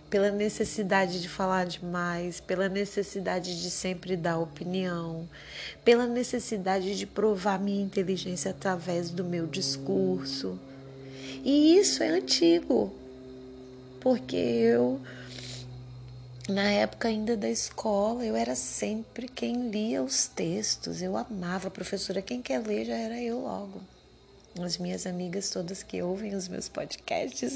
pela 0.09 0.31
necessidade 0.31 1.21
de 1.21 1.27
falar 1.27 1.65
demais, 1.65 2.39
pela 2.39 2.69
necessidade 2.69 3.61
de 3.61 3.69
sempre 3.69 4.15
dar 4.15 4.39
opinião, 4.39 5.27
pela 5.83 6.07
necessidade 6.07 6.97
de 6.97 7.05
provar 7.05 7.59
minha 7.59 7.83
inteligência 7.83 8.51
através 8.51 9.09
do 9.09 9.23
meu 9.23 9.45
discurso. 9.45 10.57
E 11.43 11.77
isso 11.77 12.01
é 12.01 12.07
antigo, 12.07 12.93
porque 13.99 14.35
eu, 14.35 15.01
na 16.49 16.69
época 16.71 17.07
ainda 17.07 17.35
da 17.35 17.49
escola, 17.49 18.25
eu 18.25 18.35
era 18.35 18.55
sempre 18.55 19.27
quem 19.27 19.69
lia 19.69 20.01
os 20.03 20.27
textos, 20.27 21.01
eu 21.01 21.17
amava 21.17 21.67
a 21.67 21.71
professora, 21.71 22.21
quem 22.21 22.41
quer 22.41 22.59
ler 22.59 22.85
já 22.85 22.95
era 22.95 23.21
eu 23.21 23.41
logo 23.41 23.81
as 24.63 24.77
minhas 24.77 25.05
amigas 25.05 25.49
todas 25.49 25.83
que 25.83 26.01
ouvem 26.01 26.35
os 26.35 26.47
meus 26.47 26.67
podcasts, 26.69 27.53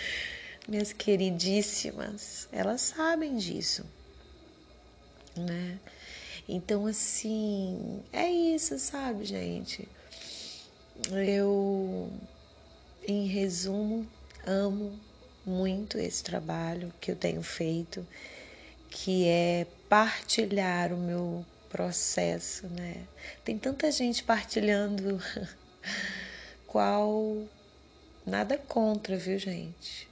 minhas 0.68 0.92
queridíssimas, 0.92 2.48
elas 2.52 2.80
sabem 2.80 3.36
disso, 3.36 3.84
né? 5.36 5.78
Então, 6.48 6.86
assim, 6.86 8.02
é 8.12 8.28
isso, 8.28 8.78
sabe, 8.78 9.24
gente? 9.24 9.88
Eu, 11.10 12.10
em 13.06 13.26
resumo, 13.26 14.06
amo 14.44 14.98
muito 15.44 15.98
esse 15.98 16.22
trabalho 16.22 16.92
que 17.00 17.10
eu 17.10 17.16
tenho 17.16 17.42
feito, 17.42 18.06
que 18.90 19.26
é 19.26 19.66
partilhar 19.88 20.92
o 20.92 20.96
meu 20.96 21.44
processo, 21.68 22.66
né? 22.68 22.96
Tem 23.44 23.56
tanta 23.56 23.90
gente 23.90 24.22
partilhando 24.22 25.22
qual 26.66 27.44
nada 28.26 28.58
contra, 28.58 29.16
viu, 29.16 29.38
gente? 29.38 30.08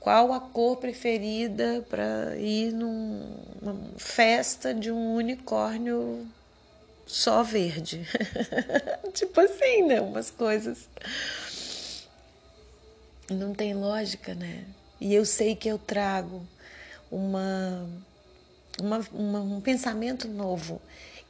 Qual 0.00 0.32
a 0.32 0.40
cor 0.40 0.76
preferida 0.76 1.84
para 1.88 2.36
ir 2.36 2.72
numa 2.72 3.76
festa 3.96 4.72
de 4.72 4.90
um 4.90 5.14
unicórnio 5.14 6.26
só 7.06 7.42
verde? 7.42 8.06
tipo 9.12 9.40
assim, 9.40 9.82
né? 9.86 10.00
Umas 10.00 10.30
coisas. 10.30 10.88
Não 13.30 13.52
tem 13.54 13.74
lógica, 13.74 14.34
né? 14.34 14.64
E 15.00 15.14
eu 15.14 15.24
sei 15.24 15.54
que 15.54 15.68
eu 15.68 15.78
trago 15.78 16.42
uma, 17.10 17.88
uma, 18.80 19.00
uma 19.12 19.40
um 19.40 19.60
pensamento 19.60 20.26
novo 20.26 20.80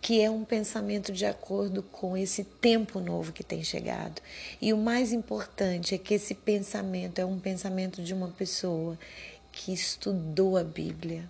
que 0.00 0.20
é 0.20 0.30
um 0.30 0.44
pensamento 0.44 1.12
de 1.12 1.26
acordo 1.26 1.82
com 1.82 2.16
esse 2.16 2.44
tempo 2.44 3.00
novo 3.00 3.32
que 3.32 3.42
tem 3.42 3.64
chegado. 3.64 4.22
E 4.60 4.72
o 4.72 4.76
mais 4.76 5.12
importante 5.12 5.94
é 5.94 5.98
que 5.98 6.14
esse 6.14 6.34
pensamento 6.34 7.18
é 7.18 7.24
um 7.24 7.38
pensamento 7.38 8.02
de 8.02 8.14
uma 8.14 8.28
pessoa 8.28 8.98
que 9.50 9.72
estudou 9.72 10.56
a 10.56 10.62
Bíblia. 10.62 11.28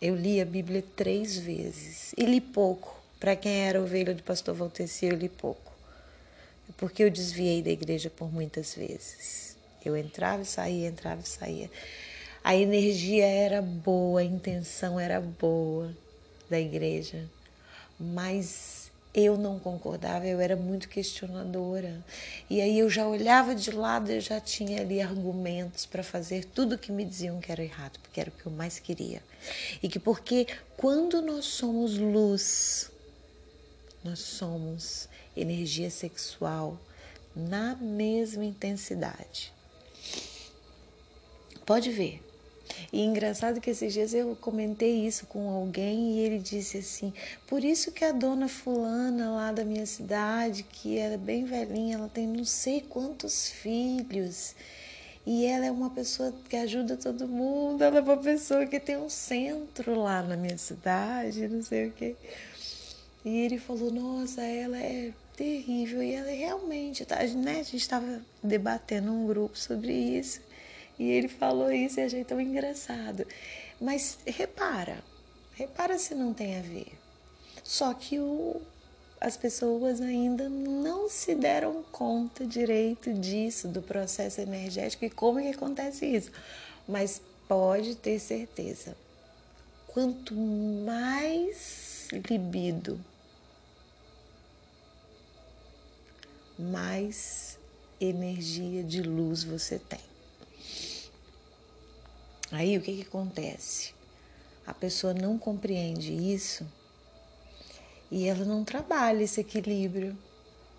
Eu 0.00 0.14
li 0.14 0.40
a 0.40 0.44
Bíblia 0.44 0.84
três 0.94 1.36
vezes 1.36 2.12
e 2.16 2.24
li 2.24 2.40
pouco. 2.40 2.94
Para 3.18 3.34
quem 3.34 3.52
era 3.66 3.82
ovelha 3.82 4.14
do 4.14 4.22
pastor 4.22 4.54
Valteci, 4.54 5.06
eu 5.06 5.16
li 5.16 5.28
pouco. 5.28 5.72
porque 6.76 7.02
eu 7.02 7.10
desviei 7.10 7.62
da 7.62 7.70
igreja 7.70 8.10
por 8.10 8.32
muitas 8.32 8.74
vezes. 8.74 9.55
Eu 9.86 9.96
entrava 9.96 10.42
e 10.42 10.46
saía, 10.46 10.88
entrava 10.88 11.20
e 11.20 11.28
saía. 11.28 11.70
A 12.42 12.54
energia 12.54 13.26
era 13.26 13.60
boa, 13.60 14.20
a 14.20 14.24
intenção 14.24 15.00
era 15.00 15.20
boa 15.20 15.92
da 16.48 16.60
igreja, 16.60 17.24
mas 17.98 18.90
eu 19.16 19.38
não 19.38 19.58
concordava, 19.58 20.26
eu 20.26 20.38
era 20.40 20.54
muito 20.54 20.90
questionadora. 20.90 22.04
E 22.50 22.60
aí 22.60 22.78
eu 22.78 22.90
já 22.90 23.08
olhava 23.08 23.54
de 23.54 23.70
lado, 23.70 24.12
eu 24.12 24.20
já 24.20 24.38
tinha 24.38 24.82
ali 24.82 25.00
argumentos 25.00 25.86
para 25.86 26.02
fazer 26.02 26.44
tudo 26.44 26.76
que 26.76 26.92
me 26.92 27.04
diziam 27.04 27.40
que 27.40 27.50
era 27.50 27.64
errado, 27.64 27.98
porque 28.02 28.20
era 28.20 28.28
o 28.28 28.32
que 28.32 28.44
eu 28.44 28.52
mais 28.52 28.78
queria. 28.78 29.22
E 29.82 29.88
que 29.88 29.98
porque 29.98 30.46
quando 30.76 31.22
nós 31.22 31.46
somos 31.46 31.96
luz, 31.96 32.90
nós 34.04 34.18
somos 34.18 35.08
energia 35.34 35.90
sexual 35.90 36.78
na 37.34 37.74
mesma 37.74 38.44
intensidade. 38.44 39.55
Pode 41.66 41.90
ver. 41.90 42.22
E 42.92 43.02
engraçado 43.02 43.60
que 43.60 43.70
esses 43.70 43.92
dias 43.92 44.14
eu 44.14 44.36
comentei 44.36 45.06
isso 45.06 45.26
com 45.26 45.50
alguém 45.50 46.12
e 46.12 46.20
ele 46.20 46.38
disse 46.38 46.78
assim: 46.78 47.12
por 47.46 47.64
isso 47.64 47.90
que 47.90 48.04
a 48.04 48.12
dona 48.12 48.48
Fulana 48.48 49.30
lá 49.30 49.52
da 49.52 49.64
minha 49.64 49.84
cidade, 49.84 50.62
que 50.62 50.96
é 50.96 51.16
bem 51.16 51.44
velhinha, 51.44 51.96
ela 51.96 52.08
tem 52.08 52.26
não 52.26 52.44
sei 52.44 52.80
quantos 52.80 53.50
filhos. 53.50 54.54
E 55.26 55.44
ela 55.44 55.66
é 55.66 55.70
uma 55.72 55.90
pessoa 55.90 56.32
que 56.48 56.54
ajuda 56.54 56.96
todo 56.96 57.26
mundo, 57.26 57.82
ela 57.82 57.98
é 57.98 58.00
uma 58.00 58.16
pessoa 58.16 58.64
que 58.64 58.78
tem 58.78 58.96
um 58.96 59.08
centro 59.08 60.00
lá 60.00 60.22
na 60.22 60.36
minha 60.36 60.56
cidade, 60.56 61.48
não 61.48 61.62
sei 61.62 61.88
o 61.88 61.92
quê. 61.92 62.14
E 63.24 63.38
ele 63.40 63.58
falou: 63.58 63.90
Nossa, 63.90 64.40
ela 64.42 64.78
é 64.78 65.12
terrível. 65.36 66.00
E 66.02 66.14
ela 66.14 66.30
realmente, 66.30 67.04
tá, 67.04 67.16
né? 67.24 67.60
A 67.60 67.62
gente 67.64 67.76
estava 67.76 68.22
debatendo 68.42 69.10
um 69.10 69.26
grupo 69.26 69.58
sobre 69.58 69.92
isso. 69.92 70.40
E 70.98 71.10
ele 71.10 71.28
falou 71.28 71.70
isso 71.70 72.00
e 72.00 72.04
achei 72.04 72.24
tão 72.24 72.40
engraçado. 72.40 73.26
Mas 73.80 74.18
repara, 74.26 75.02
repara 75.54 75.98
se 75.98 76.14
não 76.14 76.32
tem 76.32 76.58
a 76.58 76.62
ver. 76.62 76.92
Só 77.62 77.92
que 77.92 78.18
o, 78.18 78.60
as 79.20 79.36
pessoas 79.36 80.00
ainda 80.00 80.48
não 80.48 81.08
se 81.08 81.34
deram 81.34 81.82
conta 81.92 82.46
direito 82.46 83.12
disso, 83.12 83.68
do 83.68 83.82
processo 83.82 84.40
energético 84.40 85.04
e 85.04 85.10
como 85.10 85.40
que 85.40 85.48
acontece 85.48 86.06
isso. 86.06 86.30
Mas 86.88 87.20
pode 87.48 87.96
ter 87.96 88.18
certeza, 88.18 88.96
quanto 89.88 90.34
mais 90.34 92.08
libido 92.28 92.98
mais 96.58 97.58
energia 98.00 98.82
de 98.82 99.02
luz 99.02 99.44
você 99.44 99.78
tem. 99.78 100.15
Aí 102.50 102.78
o 102.78 102.80
que, 102.80 102.96
que 102.96 103.02
acontece? 103.02 103.92
A 104.66 104.72
pessoa 104.72 105.12
não 105.12 105.38
compreende 105.38 106.12
isso 106.12 106.66
e 108.10 108.26
ela 108.26 108.44
não 108.44 108.64
trabalha 108.64 109.22
esse 109.22 109.40
equilíbrio. 109.40 110.16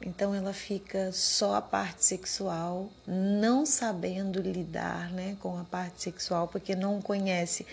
Então 0.02 0.34
ela 0.34 0.54
fica 0.54 1.12
só 1.12 1.56
a 1.56 1.62
parte 1.62 2.06
sexual, 2.06 2.90
não 3.08 3.66
sabendo 3.66 4.40
lidar 4.40 5.12
né, 5.12 5.36
com 5.40 5.58
a 5.58 5.64
parte 5.64 6.04
sexual, 6.04 6.48
porque 6.48 6.76
não 6.76 7.02
conhece 7.02 7.66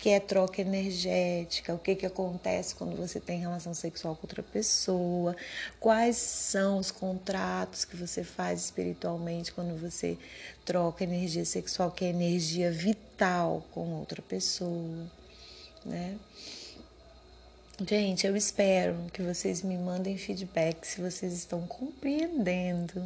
que 0.00 0.08
é 0.08 0.18
troca 0.18 0.62
energética, 0.62 1.74
o 1.74 1.78
que, 1.78 1.94
que 1.94 2.06
acontece 2.06 2.74
quando 2.74 2.96
você 2.96 3.20
tem 3.20 3.38
relação 3.38 3.74
sexual 3.74 4.16
com 4.16 4.22
outra 4.26 4.42
pessoa, 4.42 5.36
quais 5.78 6.16
são 6.16 6.78
os 6.78 6.90
contratos 6.90 7.84
que 7.84 7.96
você 7.96 8.24
faz 8.24 8.64
espiritualmente 8.64 9.52
quando 9.52 9.78
você 9.78 10.16
troca 10.64 11.04
energia 11.04 11.44
sexual, 11.44 11.90
que 11.90 12.06
é 12.06 12.08
energia 12.08 12.72
vital 12.72 13.62
com 13.72 13.92
outra 13.96 14.22
pessoa, 14.22 15.06
né? 15.84 16.16
Gente, 17.88 18.26
eu 18.26 18.36
espero 18.36 18.94
que 19.10 19.22
vocês 19.22 19.62
me 19.62 19.78
mandem 19.78 20.14
feedback 20.18 20.86
se 20.86 21.00
vocês 21.00 21.32
estão 21.32 21.66
compreendendo, 21.66 23.02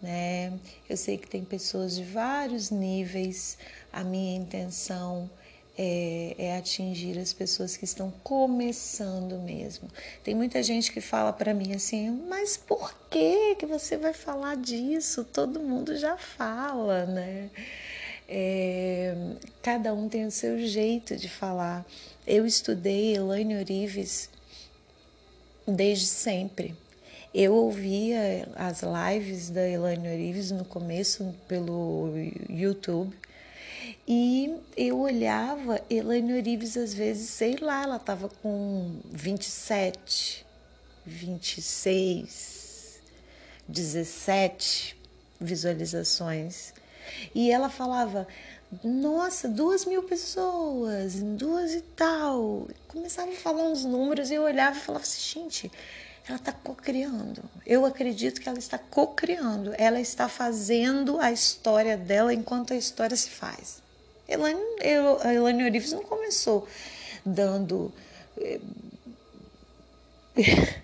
né? 0.00 0.52
Eu 0.86 0.94
sei 0.94 1.16
que 1.16 1.26
tem 1.26 1.42
pessoas 1.42 1.96
de 1.96 2.04
vários 2.04 2.70
níveis. 2.70 3.56
A 3.90 4.04
minha 4.04 4.36
intenção 4.36 5.30
é, 5.78 6.34
é, 6.36 6.56
atingir 6.58 7.18
as 7.18 7.32
pessoas 7.32 7.78
que 7.78 7.86
estão 7.86 8.10
começando 8.22 9.38
mesmo. 9.38 9.88
Tem 10.22 10.34
muita 10.34 10.62
gente 10.62 10.92
que 10.92 11.00
fala 11.00 11.32
para 11.32 11.54
mim 11.54 11.74
assim, 11.74 12.10
mas 12.28 12.58
por 12.58 12.94
que 13.08 13.54
que 13.54 13.64
você 13.64 13.96
vai 13.96 14.12
falar 14.12 14.58
disso? 14.58 15.24
Todo 15.24 15.58
mundo 15.60 15.96
já 15.96 16.18
fala, 16.18 17.06
né? 17.06 17.48
É, 18.28 19.14
cada 19.62 19.92
um 19.92 20.08
tem 20.08 20.26
o 20.26 20.30
seu 20.30 20.58
jeito 20.58 21.16
de 21.16 21.28
falar. 21.28 21.84
Eu 22.26 22.46
estudei 22.46 23.14
Elaine 23.14 23.56
Orives 23.56 24.30
desde 25.66 26.06
sempre. 26.06 26.74
Eu 27.34 27.54
ouvia 27.54 28.48
as 28.54 28.82
lives 28.82 29.50
da 29.50 29.68
Elaine 29.68 30.08
Orives 30.08 30.50
no 30.50 30.64
começo 30.64 31.34
pelo 31.48 32.12
YouTube 32.48 33.14
e 34.06 34.54
eu 34.76 35.00
olhava, 35.00 35.80
Elaine 35.88 36.34
Orives, 36.34 36.76
às 36.76 36.92
vezes, 36.92 37.30
sei 37.30 37.56
lá, 37.56 37.84
ela 37.84 37.96
estava 37.96 38.28
com 38.28 39.00
27, 39.10 40.44
26, 41.06 43.00
17 43.66 44.96
visualizações. 45.40 46.73
E 47.34 47.50
ela 47.50 47.68
falava, 47.68 48.26
nossa, 48.82 49.48
duas 49.48 49.84
mil 49.84 50.02
pessoas, 50.02 51.14
duas 51.14 51.74
e 51.74 51.80
tal. 51.80 52.68
Começava 52.88 53.30
a 53.30 53.36
falar 53.36 53.64
uns 53.64 53.84
números 53.84 54.30
e 54.30 54.34
eu 54.34 54.42
olhava 54.42 54.76
e 54.76 54.80
falava 54.80 55.04
assim, 55.04 55.40
gente, 55.40 55.72
ela 56.26 56.36
está 56.36 56.52
co-criando. 56.52 57.42
Eu 57.66 57.84
acredito 57.84 58.40
que 58.40 58.48
ela 58.48 58.58
está 58.58 58.78
co-criando. 58.78 59.74
Ela 59.76 60.00
está 60.00 60.28
fazendo 60.28 61.20
a 61.20 61.30
história 61.30 61.96
dela 61.96 62.32
enquanto 62.32 62.72
a 62.72 62.76
história 62.76 63.16
se 63.16 63.30
faz. 63.30 63.82
Elaine, 64.26 64.60
a 65.22 65.34
Elaine 65.34 65.64
Orives 65.64 65.92
não 65.92 66.02
começou 66.02 66.66
dando 67.26 67.92
eh, 68.38 68.60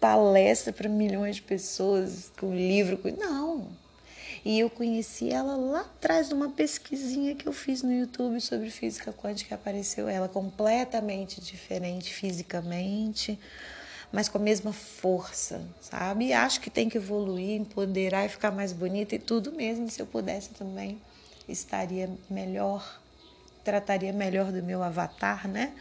palestra 0.00 0.72
para 0.72 0.88
milhões 0.88 1.36
de 1.36 1.42
pessoas 1.42 2.32
com 2.38 2.54
livro. 2.54 3.00
Não. 3.16 3.79
E 4.44 4.58
eu 4.58 4.70
conheci 4.70 5.30
ela 5.30 5.54
lá 5.54 5.80
atrás 5.80 6.28
de 6.28 6.34
uma 6.34 6.50
pesquisinha 6.50 7.34
que 7.34 7.46
eu 7.46 7.52
fiz 7.52 7.82
no 7.82 7.92
YouTube 7.92 8.40
sobre 8.40 8.70
física 8.70 9.12
quântica. 9.12 9.54
Apareceu 9.54 10.08
ela 10.08 10.28
completamente 10.28 11.40
diferente 11.40 12.14
fisicamente, 12.14 13.38
mas 14.10 14.28
com 14.28 14.38
a 14.38 14.40
mesma 14.40 14.72
força, 14.72 15.62
sabe? 15.80 16.28
E 16.28 16.32
acho 16.32 16.60
que 16.60 16.70
tem 16.70 16.88
que 16.88 16.96
evoluir, 16.96 17.60
empoderar 17.60 18.24
e 18.24 18.30
ficar 18.30 18.50
mais 18.50 18.72
bonita 18.72 19.14
e 19.14 19.18
tudo 19.18 19.52
mesmo. 19.52 19.90
Se 19.90 20.00
eu 20.00 20.06
pudesse 20.06 20.50
também 20.50 20.98
estaria 21.46 22.08
melhor, 22.30 23.00
trataria 23.62 24.12
melhor 24.12 24.52
do 24.52 24.62
meu 24.62 24.82
avatar, 24.82 25.46
né? 25.46 25.74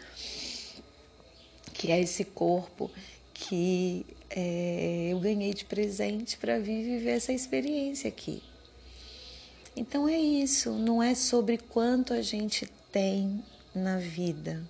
Que 1.74 1.94
é 1.94 2.00
esse 2.00 2.26
corpo 2.26 2.92
que 3.34 4.06
é, 4.30 5.10
eu 5.12 5.20
ganhei 5.20 5.54
de 5.54 5.64
presente 5.64 6.38
para 6.38 6.60
vir 6.60 6.84
viver 6.84 7.12
essa 7.12 7.32
experiência 7.32 8.10
aqui. 8.10 8.44
Então 9.80 10.10
é 10.10 10.18
isso, 10.18 10.72
não 10.72 11.02
é 11.02 11.16
sobre 11.16 11.58
quanto 11.58 12.12
a 12.12 12.22
gente 12.22 12.66
tem 12.92 13.42
na 13.74 13.98
vida, 13.98 14.62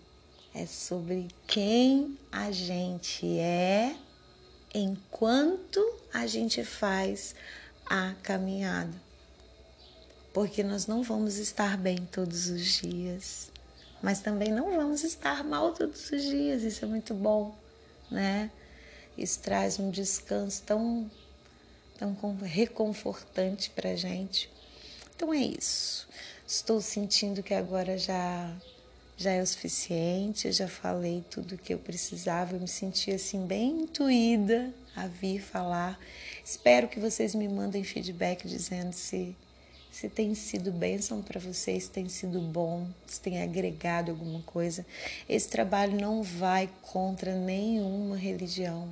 é 0.54 0.67
sobre 0.67 1.28
quem 1.48 2.15
a 2.32 2.52
gente 2.52 3.28
é 3.39 3.95
enquanto 4.72 5.84
a 6.13 6.28
gente 6.28 6.63
faz 6.63 7.34
a 7.88 8.13
caminhada 8.22 9.10
porque 10.32 10.63
nós 10.63 10.86
não 10.86 11.02
vamos 11.02 11.38
estar 11.38 11.76
bem 11.76 11.98
todos 12.12 12.48
os 12.50 12.62
dias, 12.62 13.52
mas 14.02 14.19
também 14.19 14.52
não 14.52 14.76
vamos 14.76 15.04
estar 15.04 15.43
mal 15.43 15.74
todos 15.74 16.12
os 16.12 16.22
dias. 16.22 16.62
Isso 16.62 16.86
é 16.86 16.88
muito 16.88 17.15
bom, 17.15 17.56
né? 18.12 18.52
Isso 19.17 19.39
traz 19.39 19.80
um 19.80 19.89
descanso 19.89 20.62
tão, 20.63 21.10
tão 21.98 22.15
reconfortante 22.43 23.72
para 23.72 23.95
gente. 23.95 24.50
Então 25.20 25.34
é 25.34 25.40
isso. 25.40 26.08
Estou 26.48 26.80
sentindo 26.80 27.44
que 27.44 27.54
agora 27.54 27.98
já 27.98 28.56
já 29.18 29.32
é 29.32 29.42
o 29.42 29.46
suficiente. 29.46 30.48
Eu 30.48 30.54
já 30.54 30.66
falei 30.70 31.26
tudo 31.30 31.56
o 31.56 31.58
que 31.58 31.74
eu 31.74 31.78
precisava. 31.78 32.56
Eu 32.56 32.62
me 32.62 32.70
senti 32.70 33.12
assim 33.12 33.46
bem 33.46 33.82
intuída 33.82 34.74
a 34.96 35.08
vir 35.08 35.42
falar. 35.42 36.00
Espero 36.42 36.88
que 36.88 37.02
vocês 37.02 37.36
me 37.36 37.50
mandem 37.50 37.84
feedback 37.84 38.48
dizendo 38.48 38.94
se 38.94 39.36
se 39.92 40.08
tem 40.08 40.34
sido 40.34 40.72
bênção 40.72 41.22
para 41.22 41.38
vocês, 41.38 41.84
se 41.84 41.90
tem 41.90 42.08
sido 42.08 42.40
bom, 42.40 42.88
se 43.06 43.20
tem 43.20 43.42
agregado 43.42 44.12
alguma 44.12 44.42
coisa. 44.44 44.86
Esse 45.28 45.50
trabalho 45.50 46.00
não 46.00 46.24
vai 46.24 46.70
contra 46.82 47.36
nenhuma 47.36 48.16
religião. 48.16 48.88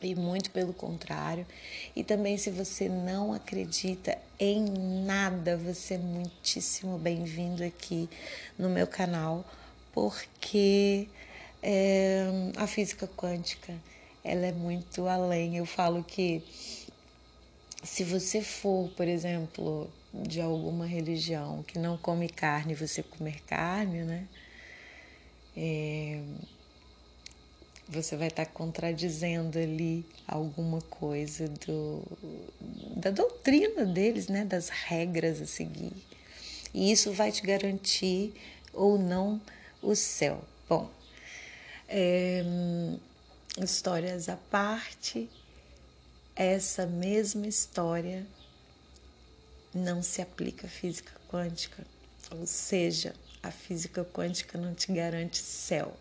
E 0.00 0.14
muito 0.14 0.50
pelo 0.50 0.72
contrário. 0.72 1.46
E 1.94 2.04
também, 2.04 2.36
se 2.38 2.50
você 2.50 2.88
não 2.88 3.32
acredita 3.32 4.16
em 4.38 4.64
nada, 5.04 5.56
você 5.56 5.94
é 5.94 5.98
muitíssimo 5.98 6.98
bem-vindo 6.98 7.64
aqui 7.64 8.08
no 8.58 8.68
meu 8.68 8.86
canal, 8.86 9.44
porque 9.92 11.08
é, 11.62 12.26
a 12.56 12.66
física 12.66 13.08
quântica 13.08 13.74
ela 14.22 14.46
é 14.46 14.52
muito 14.52 15.06
além. 15.06 15.56
Eu 15.56 15.66
falo 15.66 16.02
que 16.02 16.42
se 17.82 18.02
você 18.02 18.42
for, 18.42 18.90
por 18.96 19.06
exemplo, 19.06 19.88
de 20.12 20.40
alguma 20.40 20.86
religião 20.86 21.62
que 21.62 21.78
não 21.78 21.96
come 21.96 22.28
carne, 22.28 22.74
você 22.74 23.02
comer 23.02 23.40
carne, 23.46 24.02
né? 24.02 24.26
É, 25.56 26.20
você 27.88 28.16
vai 28.16 28.28
estar 28.28 28.46
contradizendo 28.46 29.58
ali 29.58 30.04
alguma 30.26 30.80
coisa 30.82 31.48
do, 31.48 32.02
da 32.96 33.10
doutrina 33.10 33.84
deles, 33.84 34.28
né? 34.28 34.44
Das 34.44 34.68
regras 34.68 35.40
a 35.40 35.46
seguir. 35.46 35.92
E 36.74 36.90
isso 36.90 37.12
vai 37.12 37.30
te 37.30 37.42
garantir 37.42 38.34
ou 38.72 38.98
não 38.98 39.40
o 39.80 39.94
céu. 39.94 40.42
Bom, 40.68 40.90
é, 41.88 42.42
histórias 43.62 44.28
à 44.28 44.36
parte, 44.36 45.30
essa 46.34 46.86
mesma 46.86 47.46
história 47.46 48.26
não 49.72 50.02
se 50.02 50.20
aplica 50.20 50.66
à 50.66 50.70
física 50.70 51.12
quântica, 51.28 51.86
ou 52.30 52.46
seja, 52.46 53.14
a 53.42 53.50
física 53.50 54.04
quântica 54.04 54.58
não 54.58 54.74
te 54.74 54.92
garante 54.92 55.38
céu. 55.38 55.96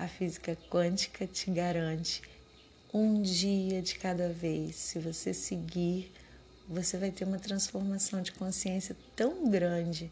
A 0.00 0.08
física 0.08 0.56
quântica 0.70 1.26
te 1.26 1.50
garante 1.50 2.22
um 2.90 3.20
dia 3.20 3.82
de 3.82 3.96
cada 3.96 4.30
vez. 4.30 4.76
Se 4.76 4.98
você 4.98 5.34
seguir, 5.34 6.10
você 6.66 6.96
vai 6.96 7.10
ter 7.10 7.26
uma 7.26 7.38
transformação 7.38 8.22
de 8.22 8.32
consciência 8.32 8.96
tão 9.14 9.50
grande 9.50 10.10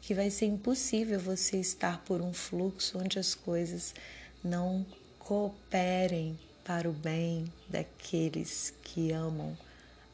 que 0.00 0.14
vai 0.14 0.30
ser 0.30 0.46
impossível 0.46 1.20
você 1.20 1.58
estar 1.58 2.02
por 2.06 2.22
um 2.22 2.32
fluxo 2.32 2.98
onde 2.98 3.18
as 3.18 3.34
coisas 3.34 3.94
não 4.42 4.86
cooperem 5.18 6.38
para 6.64 6.88
o 6.88 6.92
bem 6.92 7.44
daqueles 7.68 8.72
que 8.82 9.12
amam 9.12 9.54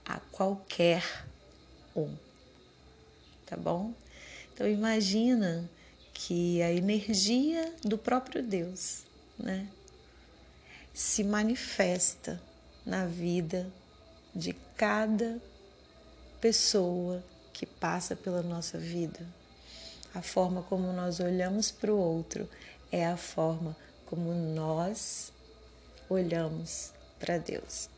a 0.05 0.19
qualquer 0.33 1.25
um. 1.95 2.13
Tá 3.47 3.57
bom? 3.57 3.95
Então 4.53 4.69
imagina 4.69 5.71
que 6.19 6.63
a 6.63 6.73
energia 6.73 7.75
do 7.85 7.99
próprio 7.99 8.43
Deus, 8.43 9.03
né, 9.39 9.69
se 10.95 11.23
manifesta 11.23 12.41
na 12.87 13.05
vida 13.05 13.71
de 14.35 14.55
cada 14.77 15.39
pessoa 16.41 17.23
que 17.53 17.67
passa 17.67 18.17
pela 18.17 18.43
nossa 18.43 18.79
vida. 18.79 19.27
A 20.15 20.23
forma 20.23 20.63
como 20.63 20.91
nós 20.95 21.21
olhamos 21.21 21.71
para 21.71 21.93
o 21.93 21.99
outro 21.99 22.49
é 22.91 23.07
a 23.07 23.17
forma 23.17 23.77
como 24.07 24.33
nós 24.33 25.31
olhamos 26.09 26.93
para 27.21 27.37
Deus. 27.37 27.91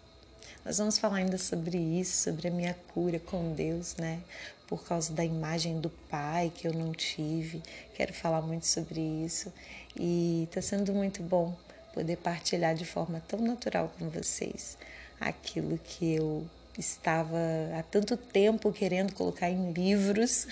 Nós 0.64 0.78
vamos 0.78 0.98
falar 0.98 1.18
ainda 1.18 1.38
sobre 1.38 1.78
isso, 1.78 2.24
sobre 2.24 2.48
a 2.48 2.50
minha 2.50 2.74
cura 2.92 3.20
com 3.20 3.52
Deus, 3.52 3.94
né? 3.96 4.20
Por 4.68 4.84
causa 4.84 5.12
da 5.12 5.24
imagem 5.24 5.80
do 5.80 5.90
Pai 5.90 6.52
que 6.54 6.68
eu 6.68 6.72
não 6.72 6.92
tive. 6.92 7.60
Quero 7.94 8.12
falar 8.12 8.42
muito 8.42 8.66
sobre 8.66 9.00
isso 9.00 9.52
e 9.98 10.44
está 10.44 10.62
sendo 10.62 10.92
muito 10.92 11.22
bom 11.22 11.56
poder 11.92 12.16
partilhar 12.18 12.76
de 12.76 12.84
forma 12.84 13.20
tão 13.26 13.40
natural 13.40 13.92
com 13.98 14.08
vocês 14.08 14.78
aquilo 15.18 15.78
que 15.78 16.14
eu 16.14 16.46
estava 16.78 17.36
há 17.76 17.82
tanto 17.82 18.16
tempo 18.16 18.72
querendo 18.72 19.12
colocar 19.12 19.50
em 19.50 19.72
livros 19.72 20.46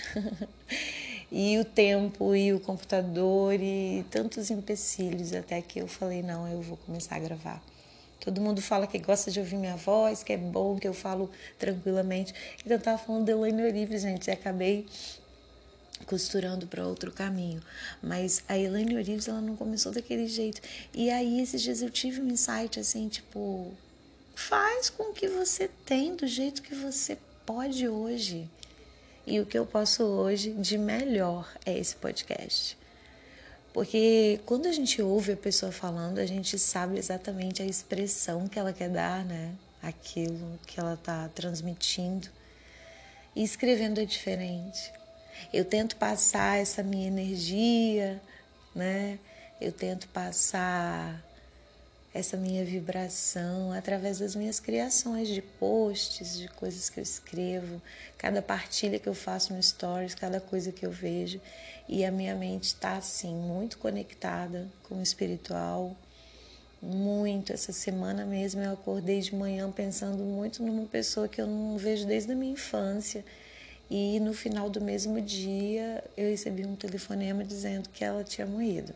e 1.31 1.57
o 1.57 1.63
tempo 1.63 2.35
e 2.35 2.53
o 2.53 2.59
computador 2.59 3.53
e 3.53 4.05
tantos 4.11 4.51
empecilhos 4.51 5.33
até 5.33 5.61
que 5.61 5.79
eu 5.79 5.87
falei 5.87 6.21
não, 6.21 6.47
eu 6.47 6.61
vou 6.61 6.77
começar 6.77 7.15
a 7.15 7.19
gravar. 7.19 7.63
Todo 8.27 8.41
mundo 8.41 8.61
fala 8.61 8.85
que 8.85 8.99
gosta 8.99 9.31
de 9.31 9.39
ouvir 9.39 9.55
minha 9.55 9.77
voz, 9.77 10.21
que 10.21 10.33
é 10.33 10.37
bom, 10.37 10.77
que 10.77 10.85
eu 10.85 10.93
falo 10.93 11.31
tranquilamente. 11.57 12.33
Então 12.59 12.75
eu 12.75 12.81
tava 12.81 12.97
falando 12.97 13.23
de 13.23 13.31
Elaine 13.31 13.63
Orives, 13.63 14.01
gente, 14.01 14.27
e 14.27 14.31
acabei 14.31 14.85
costurando 16.05 16.67
para 16.67 16.85
outro 16.85 17.09
caminho. 17.09 17.63
Mas 18.03 18.43
a 18.49 18.57
Elaine 18.57 18.97
Orives, 18.97 19.29
ela 19.29 19.39
não 19.39 19.55
começou 19.55 19.93
daquele 19.93 20.27
jeito. 20.27 20.61
E 20.93 21.09
aí 21.09 21.39
esses 21.39 21.61
dias 21.61 21.81
eu 21.81 21.89
tive 21.89 22.19
um 22.19 22.27
insight 22.27 22.77
assim, 22.77 23.07
tipo, 23.07 23.73
faz 24.35 24.89
com 24.89 25.13
que 25.13 25.29
você 25.29 25.69
tem 25.85 26.13
do 26.13 26.27
jeito 26.27 26.61
que 26.61 26.75
você 26.75 27.17
pode 27.45 27.87
hoje. 27.87 28.45
E 29.25 29.39
o 29.39 29.45
que 29.45 29.57
eu 29.57 29.65
posso 29.65 30.03
hoje 30.03 30.51
de 30.51 30.77
melhor 30.77 31.49
é 31.65 31.79
esse 31.79 31.95
podcast. 31.95 32.76
Porque 33.77 34.39
quando 34.43 34.65
a 34.65 34.71
gente 34.71 35.03
ouve 35.03 35.33
a 35.33 35.37
pessoa 35.37 35.71
falando, 35.71 36.17
a 36.17 36.25
gente 36.25 36.57
sabe 36.57 36.97
exatamente 36.97 37.61
a 37.61 37.65
expressão 37.65 38.47
que 38.47 38.57
ela 38.57 38.73
quer 38.73 38.89
dar, 38.89 39.23
né? 39.23 39.53
Aquilo 39.83 40.59
que 40.65 40.79
ela 40.79 40.95
está 40.95 41.29
transmitindo. 41.29 42.27
E 43.35 43.43
escrevendo 43.43 44.01
é 44.01 44.05
diferente. 44.05 44.91
Eu 45.53 45.63
tento 45.63 45.95
passar 45.95 46.57
essa 46.57 46.81
minha 46.81 47.05
energia, 47.05 48.19
né? 48.73 49.19
Eu 49.61 49.71
tento 49.71 50.07
passar 50.07 51.23
essa 52.13 52.37
minha 52.37 52.63
vibração 52.63 53.71
através 53.71 54.19
das 54.19 54.35
minhas 54.35 54.59
criações 54.59 55.27
de 55.27 55.41
posts, 55.41 56.37
de 56.37 56.47
coisas 56.47 56.89
que 56.89 56.99
eu 56.99 57.03
escrevo, 57.03 57.81
cada 58.17 58.41
partilha 58.41 58.99
que 58.99 59.07
eu 59.07 59.13
faço 59.13 59.53
no 59.53 59.61
stories, 59.61 60.15
cada 60.15 60.39
coisa 60.39 60.71
que 60.71 60.85
eu 60.85 60.91
vejo. 60.91 61.39
E 61.87 62.03
a 62.03 62.11
minha 62.11 62.35
mente 62.35 62.65
está 62.65 62.97
assim 62.97 63.35
muito 63.35 63.77
conectada 63.77 64.67
com 64.83 64.95
o 64.95 65.03
espiritual, 65.03 65.95
muito. 66.81 67.53
Essa 67.53 67.71
semana 67.71 68.25
mesmo 68.25 68.61
eu 68.61 68.73
acordei 68.73 69.19
de 69.19 69.35
manhã 69.35 69.71
pensando 69.71 70.23
muito 70.23 70.63
numa 70.63 70.85
pessoa 70.85 71.27
que 71.27 71.41
eu 71.41 71.47
não 71.47 71.77
vejo 71.77 72.05
desde 72.05 72.31
a 72.31 72.35
minha 72.35 72.53
infância. 72.53 73.23
E 73.89 74.19
no 74.19 74.33
final 74.33 74.69
do 74.69 74.81
mesmo 74.81 75.21
dia 75.21 76.03
eu 76.15 76.29
recebi 76.29 76.65
um 76.65 76.75
telefonema 76.75 77.43
dizendo 77.43 77.89
que 77.89 78.03
ela 78.03 78.23
tinha 78.23 78.45
morrido. 78.45 78.93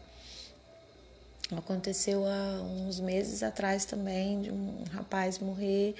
Aconteceu 1.57 2.25
há 2.25 2.61
uns 2.61 2.99
meses 2.99 3.43
atrás 3.43 3.83
também 3.83 4.41
de 4.41 4.51
um 4.51 4.83
rapaz 4.91 5.37
morrer 5.39 5.95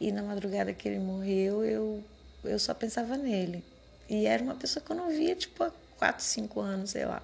e 0.00 0.10
na 0.10 0.22
madrugada 0.22 0.72
que 0.72 0.88
ele 0.88 0.98
morreu 0.98 1.64
eu, 1.64 2.04
eu 2.42 2.58
só 2.58 2.74
pensava 2.74 3.16
nele. 3.16 3.64
E 4.08 4.26
era 4.26 4.42
uma 4.42 4.54
pessoa 4.54 4.84
que 4.84 4.90
eu 4.90 4.96
não 4.96 5.08
via 5.08 5.36
tipo 5.36 5.62
há 5.62 5.70
4, 5.98 6.24
5 6.24 6.60
anos, 6.60 6.90
sei 6.90 7.04
lá. 7.04 7.22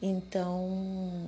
Então 0.00 1.18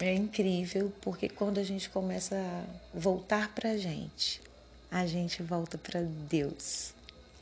é 0.00 0.12
incrível 0.12 0.92
porque 1.00 1.28
quando 1.28 1.58
a 1.58 1.62
gente 1.62 1.88
começa 1.88 2.36
a 2.36 2.64
voltar 2.92 3.54
para 3.54 3.70
a 3.70 3.76
gente, 3.76 4.40
a 4.90 5.06
gente 5.06 5.42
volta 5.42 5.78
para 5.78 6.00
Deus. 6.02 6.92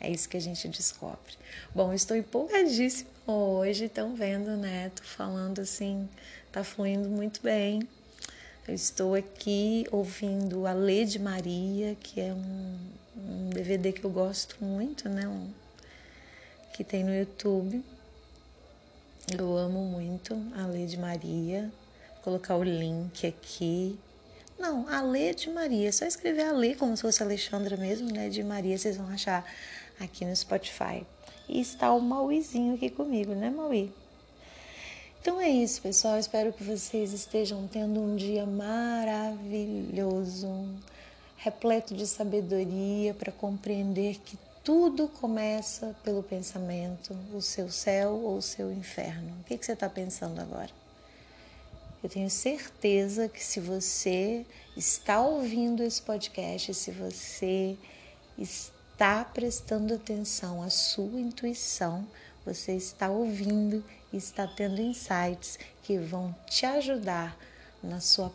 É 0.00 0.10
isso 0.10 0.28
que 0.28 0.36
a 0.36 0.40
gente 0.40 0.66
descobre. 0.68 1.34
Bom, 1.74 1.92
estou 1.92 2.16
empolgadíssima 2.16 3.10
hoje, 3.26 3.84
estão 3.84 4.14
vendo, 4.14 4.56
né? 4.56 4.90
Tô 4.94 5.02
falando 5.02 5.60
assim, 5.60 6.08
tá 6.50 6.64
fluindo 6.64 7.08
muito 7.08 7.42
bem. 7.42 7.86
Eu 8.66 8.74
estou 8.74 9.14
aqui 9.14 9.86
ouvindo 9.90 10.66
a 10.66 10.72
Lê 10.72 11.04
de 11.04 11.18
Maria, 11.18 11.96
que 12.00 12.20
é 12.20 12.32
um, 12.32 12.78
um 13.16 13.50
DVD 13.50 13.92
que 13.92 14.04
eu 14.04 14.10
gosto 14.10 14.56
muito, 14.64 15.08
né? 15.08 15.28
Um, 15.28 15.50
que 16.72 16.82
tem 16.82 17.04
no 17.04 17.14
YouTube. 17.14 17.84
Eu 19.36 19.56
amo 19.56 19.84
muito 19.84 20.34
a 20.56 20.66
Lê 20.66 20.86
de 20.86 20.96
Maria. 20.96 21.70
Vou 22.14 22.24
colocar 22.24 22.56
o 22.56 22.64
link 22.64 23.26
aqui. 23.26 23.98
Não, 24.58 24.88
a 24.88 25.00
Lê 25.02 25.34
de 25.34 25.50
Maria. 25.50 25.88
É 25.88 25.92
só 25.92 26.04
escrever 26.04 26.44
a 26.44 26.52
Lê 26.52 26.74
como 26.74 26.96
se 26.96 27.02
fosse 27.02 27.22
Alexandra 27.22 27.76
mesmo, 27.76 28.10
né? 28.10 28.28
De 28.28 28.42
Maria, 28.42 28.78
vocês 28.78 28.96
vão 28.96 29.08
achar 29.08 29.44
aqui 30.00 30.24
no 30.24 30.34
Spotify. 30.34 31.06
E 31.48 31.60
está 31.60 31.92
o 31.92 32.00
Mauizinho 32.00 32.74
aqui 32.74 32.90
comigo, 32.90 33.32
né, 33.34 33.50
Maui? 33.50 33.92
Então 35.20 35.40
é 35.40 35.50
isso, 35.50 35.82
pessoal. 35.82 36.18
Espero 36.18 36.52
que 36.52 36.64
vocês 36.64 37.12
estejam 37.12 37.68
tendo 37.68 38.00
um 38.00 38.16
dia 38.16 38.44
maravilhoso, 38.46 40.48
repleto 41.36 41.94
de 41.94 42.06
sabedoria 42.06 43.12
para 43.12 43.30
compreender 43.30 44.18
que 44.24 44.38
tudo 44.64 45.06
começa 45.08 45.94
pelo 46.02 46.22
pensamento, 46.22 47.14
o 47.34 47.42
seu 47.42 47.70
céu 47.70 48.12
ou 48.12 48.38
o 48.38 48.42
seu 48.42 48.72
inferno. 48.72 49.36
O 49.40 49.44
que, 49.44 49.58
que 49.58 49.66
você 49.66 49.72
está 49.72 49.90
pensando 49.90 50.40
agora? 50.40 50.70
Eu 52.02 52.08
tenho 52.08 52.30
certeza 52.30 53.28
que 53.28 53.44
se 53.44 53.60
você 53.60 54.46
está 54.74 55.20
ouvindo 55.20 55.82
esse 55.82 56.00
podcast, 56.00 56.72
se 56.72 56.90
você 56.90 57.76
está 58.38 58.79
está 59.00 59.24
prestando 59.24 59.94
atenção 59.94 60.62
à 60.62 60.68
sua 60.68 61.18
intuição, 61.18 62.06
você 62.44 62.72
está 62.72 63.08
ouvindo 63.08 63.82
e 64.12 64.18
está 64.18 64.46
tendo 64.46 64.78
insights 64.78 65.58
que 65.82 65.96
vão 65.96 66.36
te 66.46 66.66
ajudar 66.66 67.34
na 67.82 67.98
sua 67.98 68.30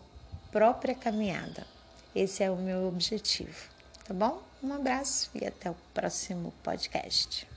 própria 0.52 0.96
caminhada. 0.96 1.68
Esse 2.16 2.44
é 2.44 2.50
o 2.50 2.56
meu 2.56 2.88
objetivo, 2.88 3.70
tá 4.06 4.14
bom? 4.16 4.42
Um 4.64 4.74
abraço 4.74 5.30
e 5.36 5.46
até 5.46 5.70
o 5.70 5.76
próximo 5.94 6.52
podcast. 6.64 7.48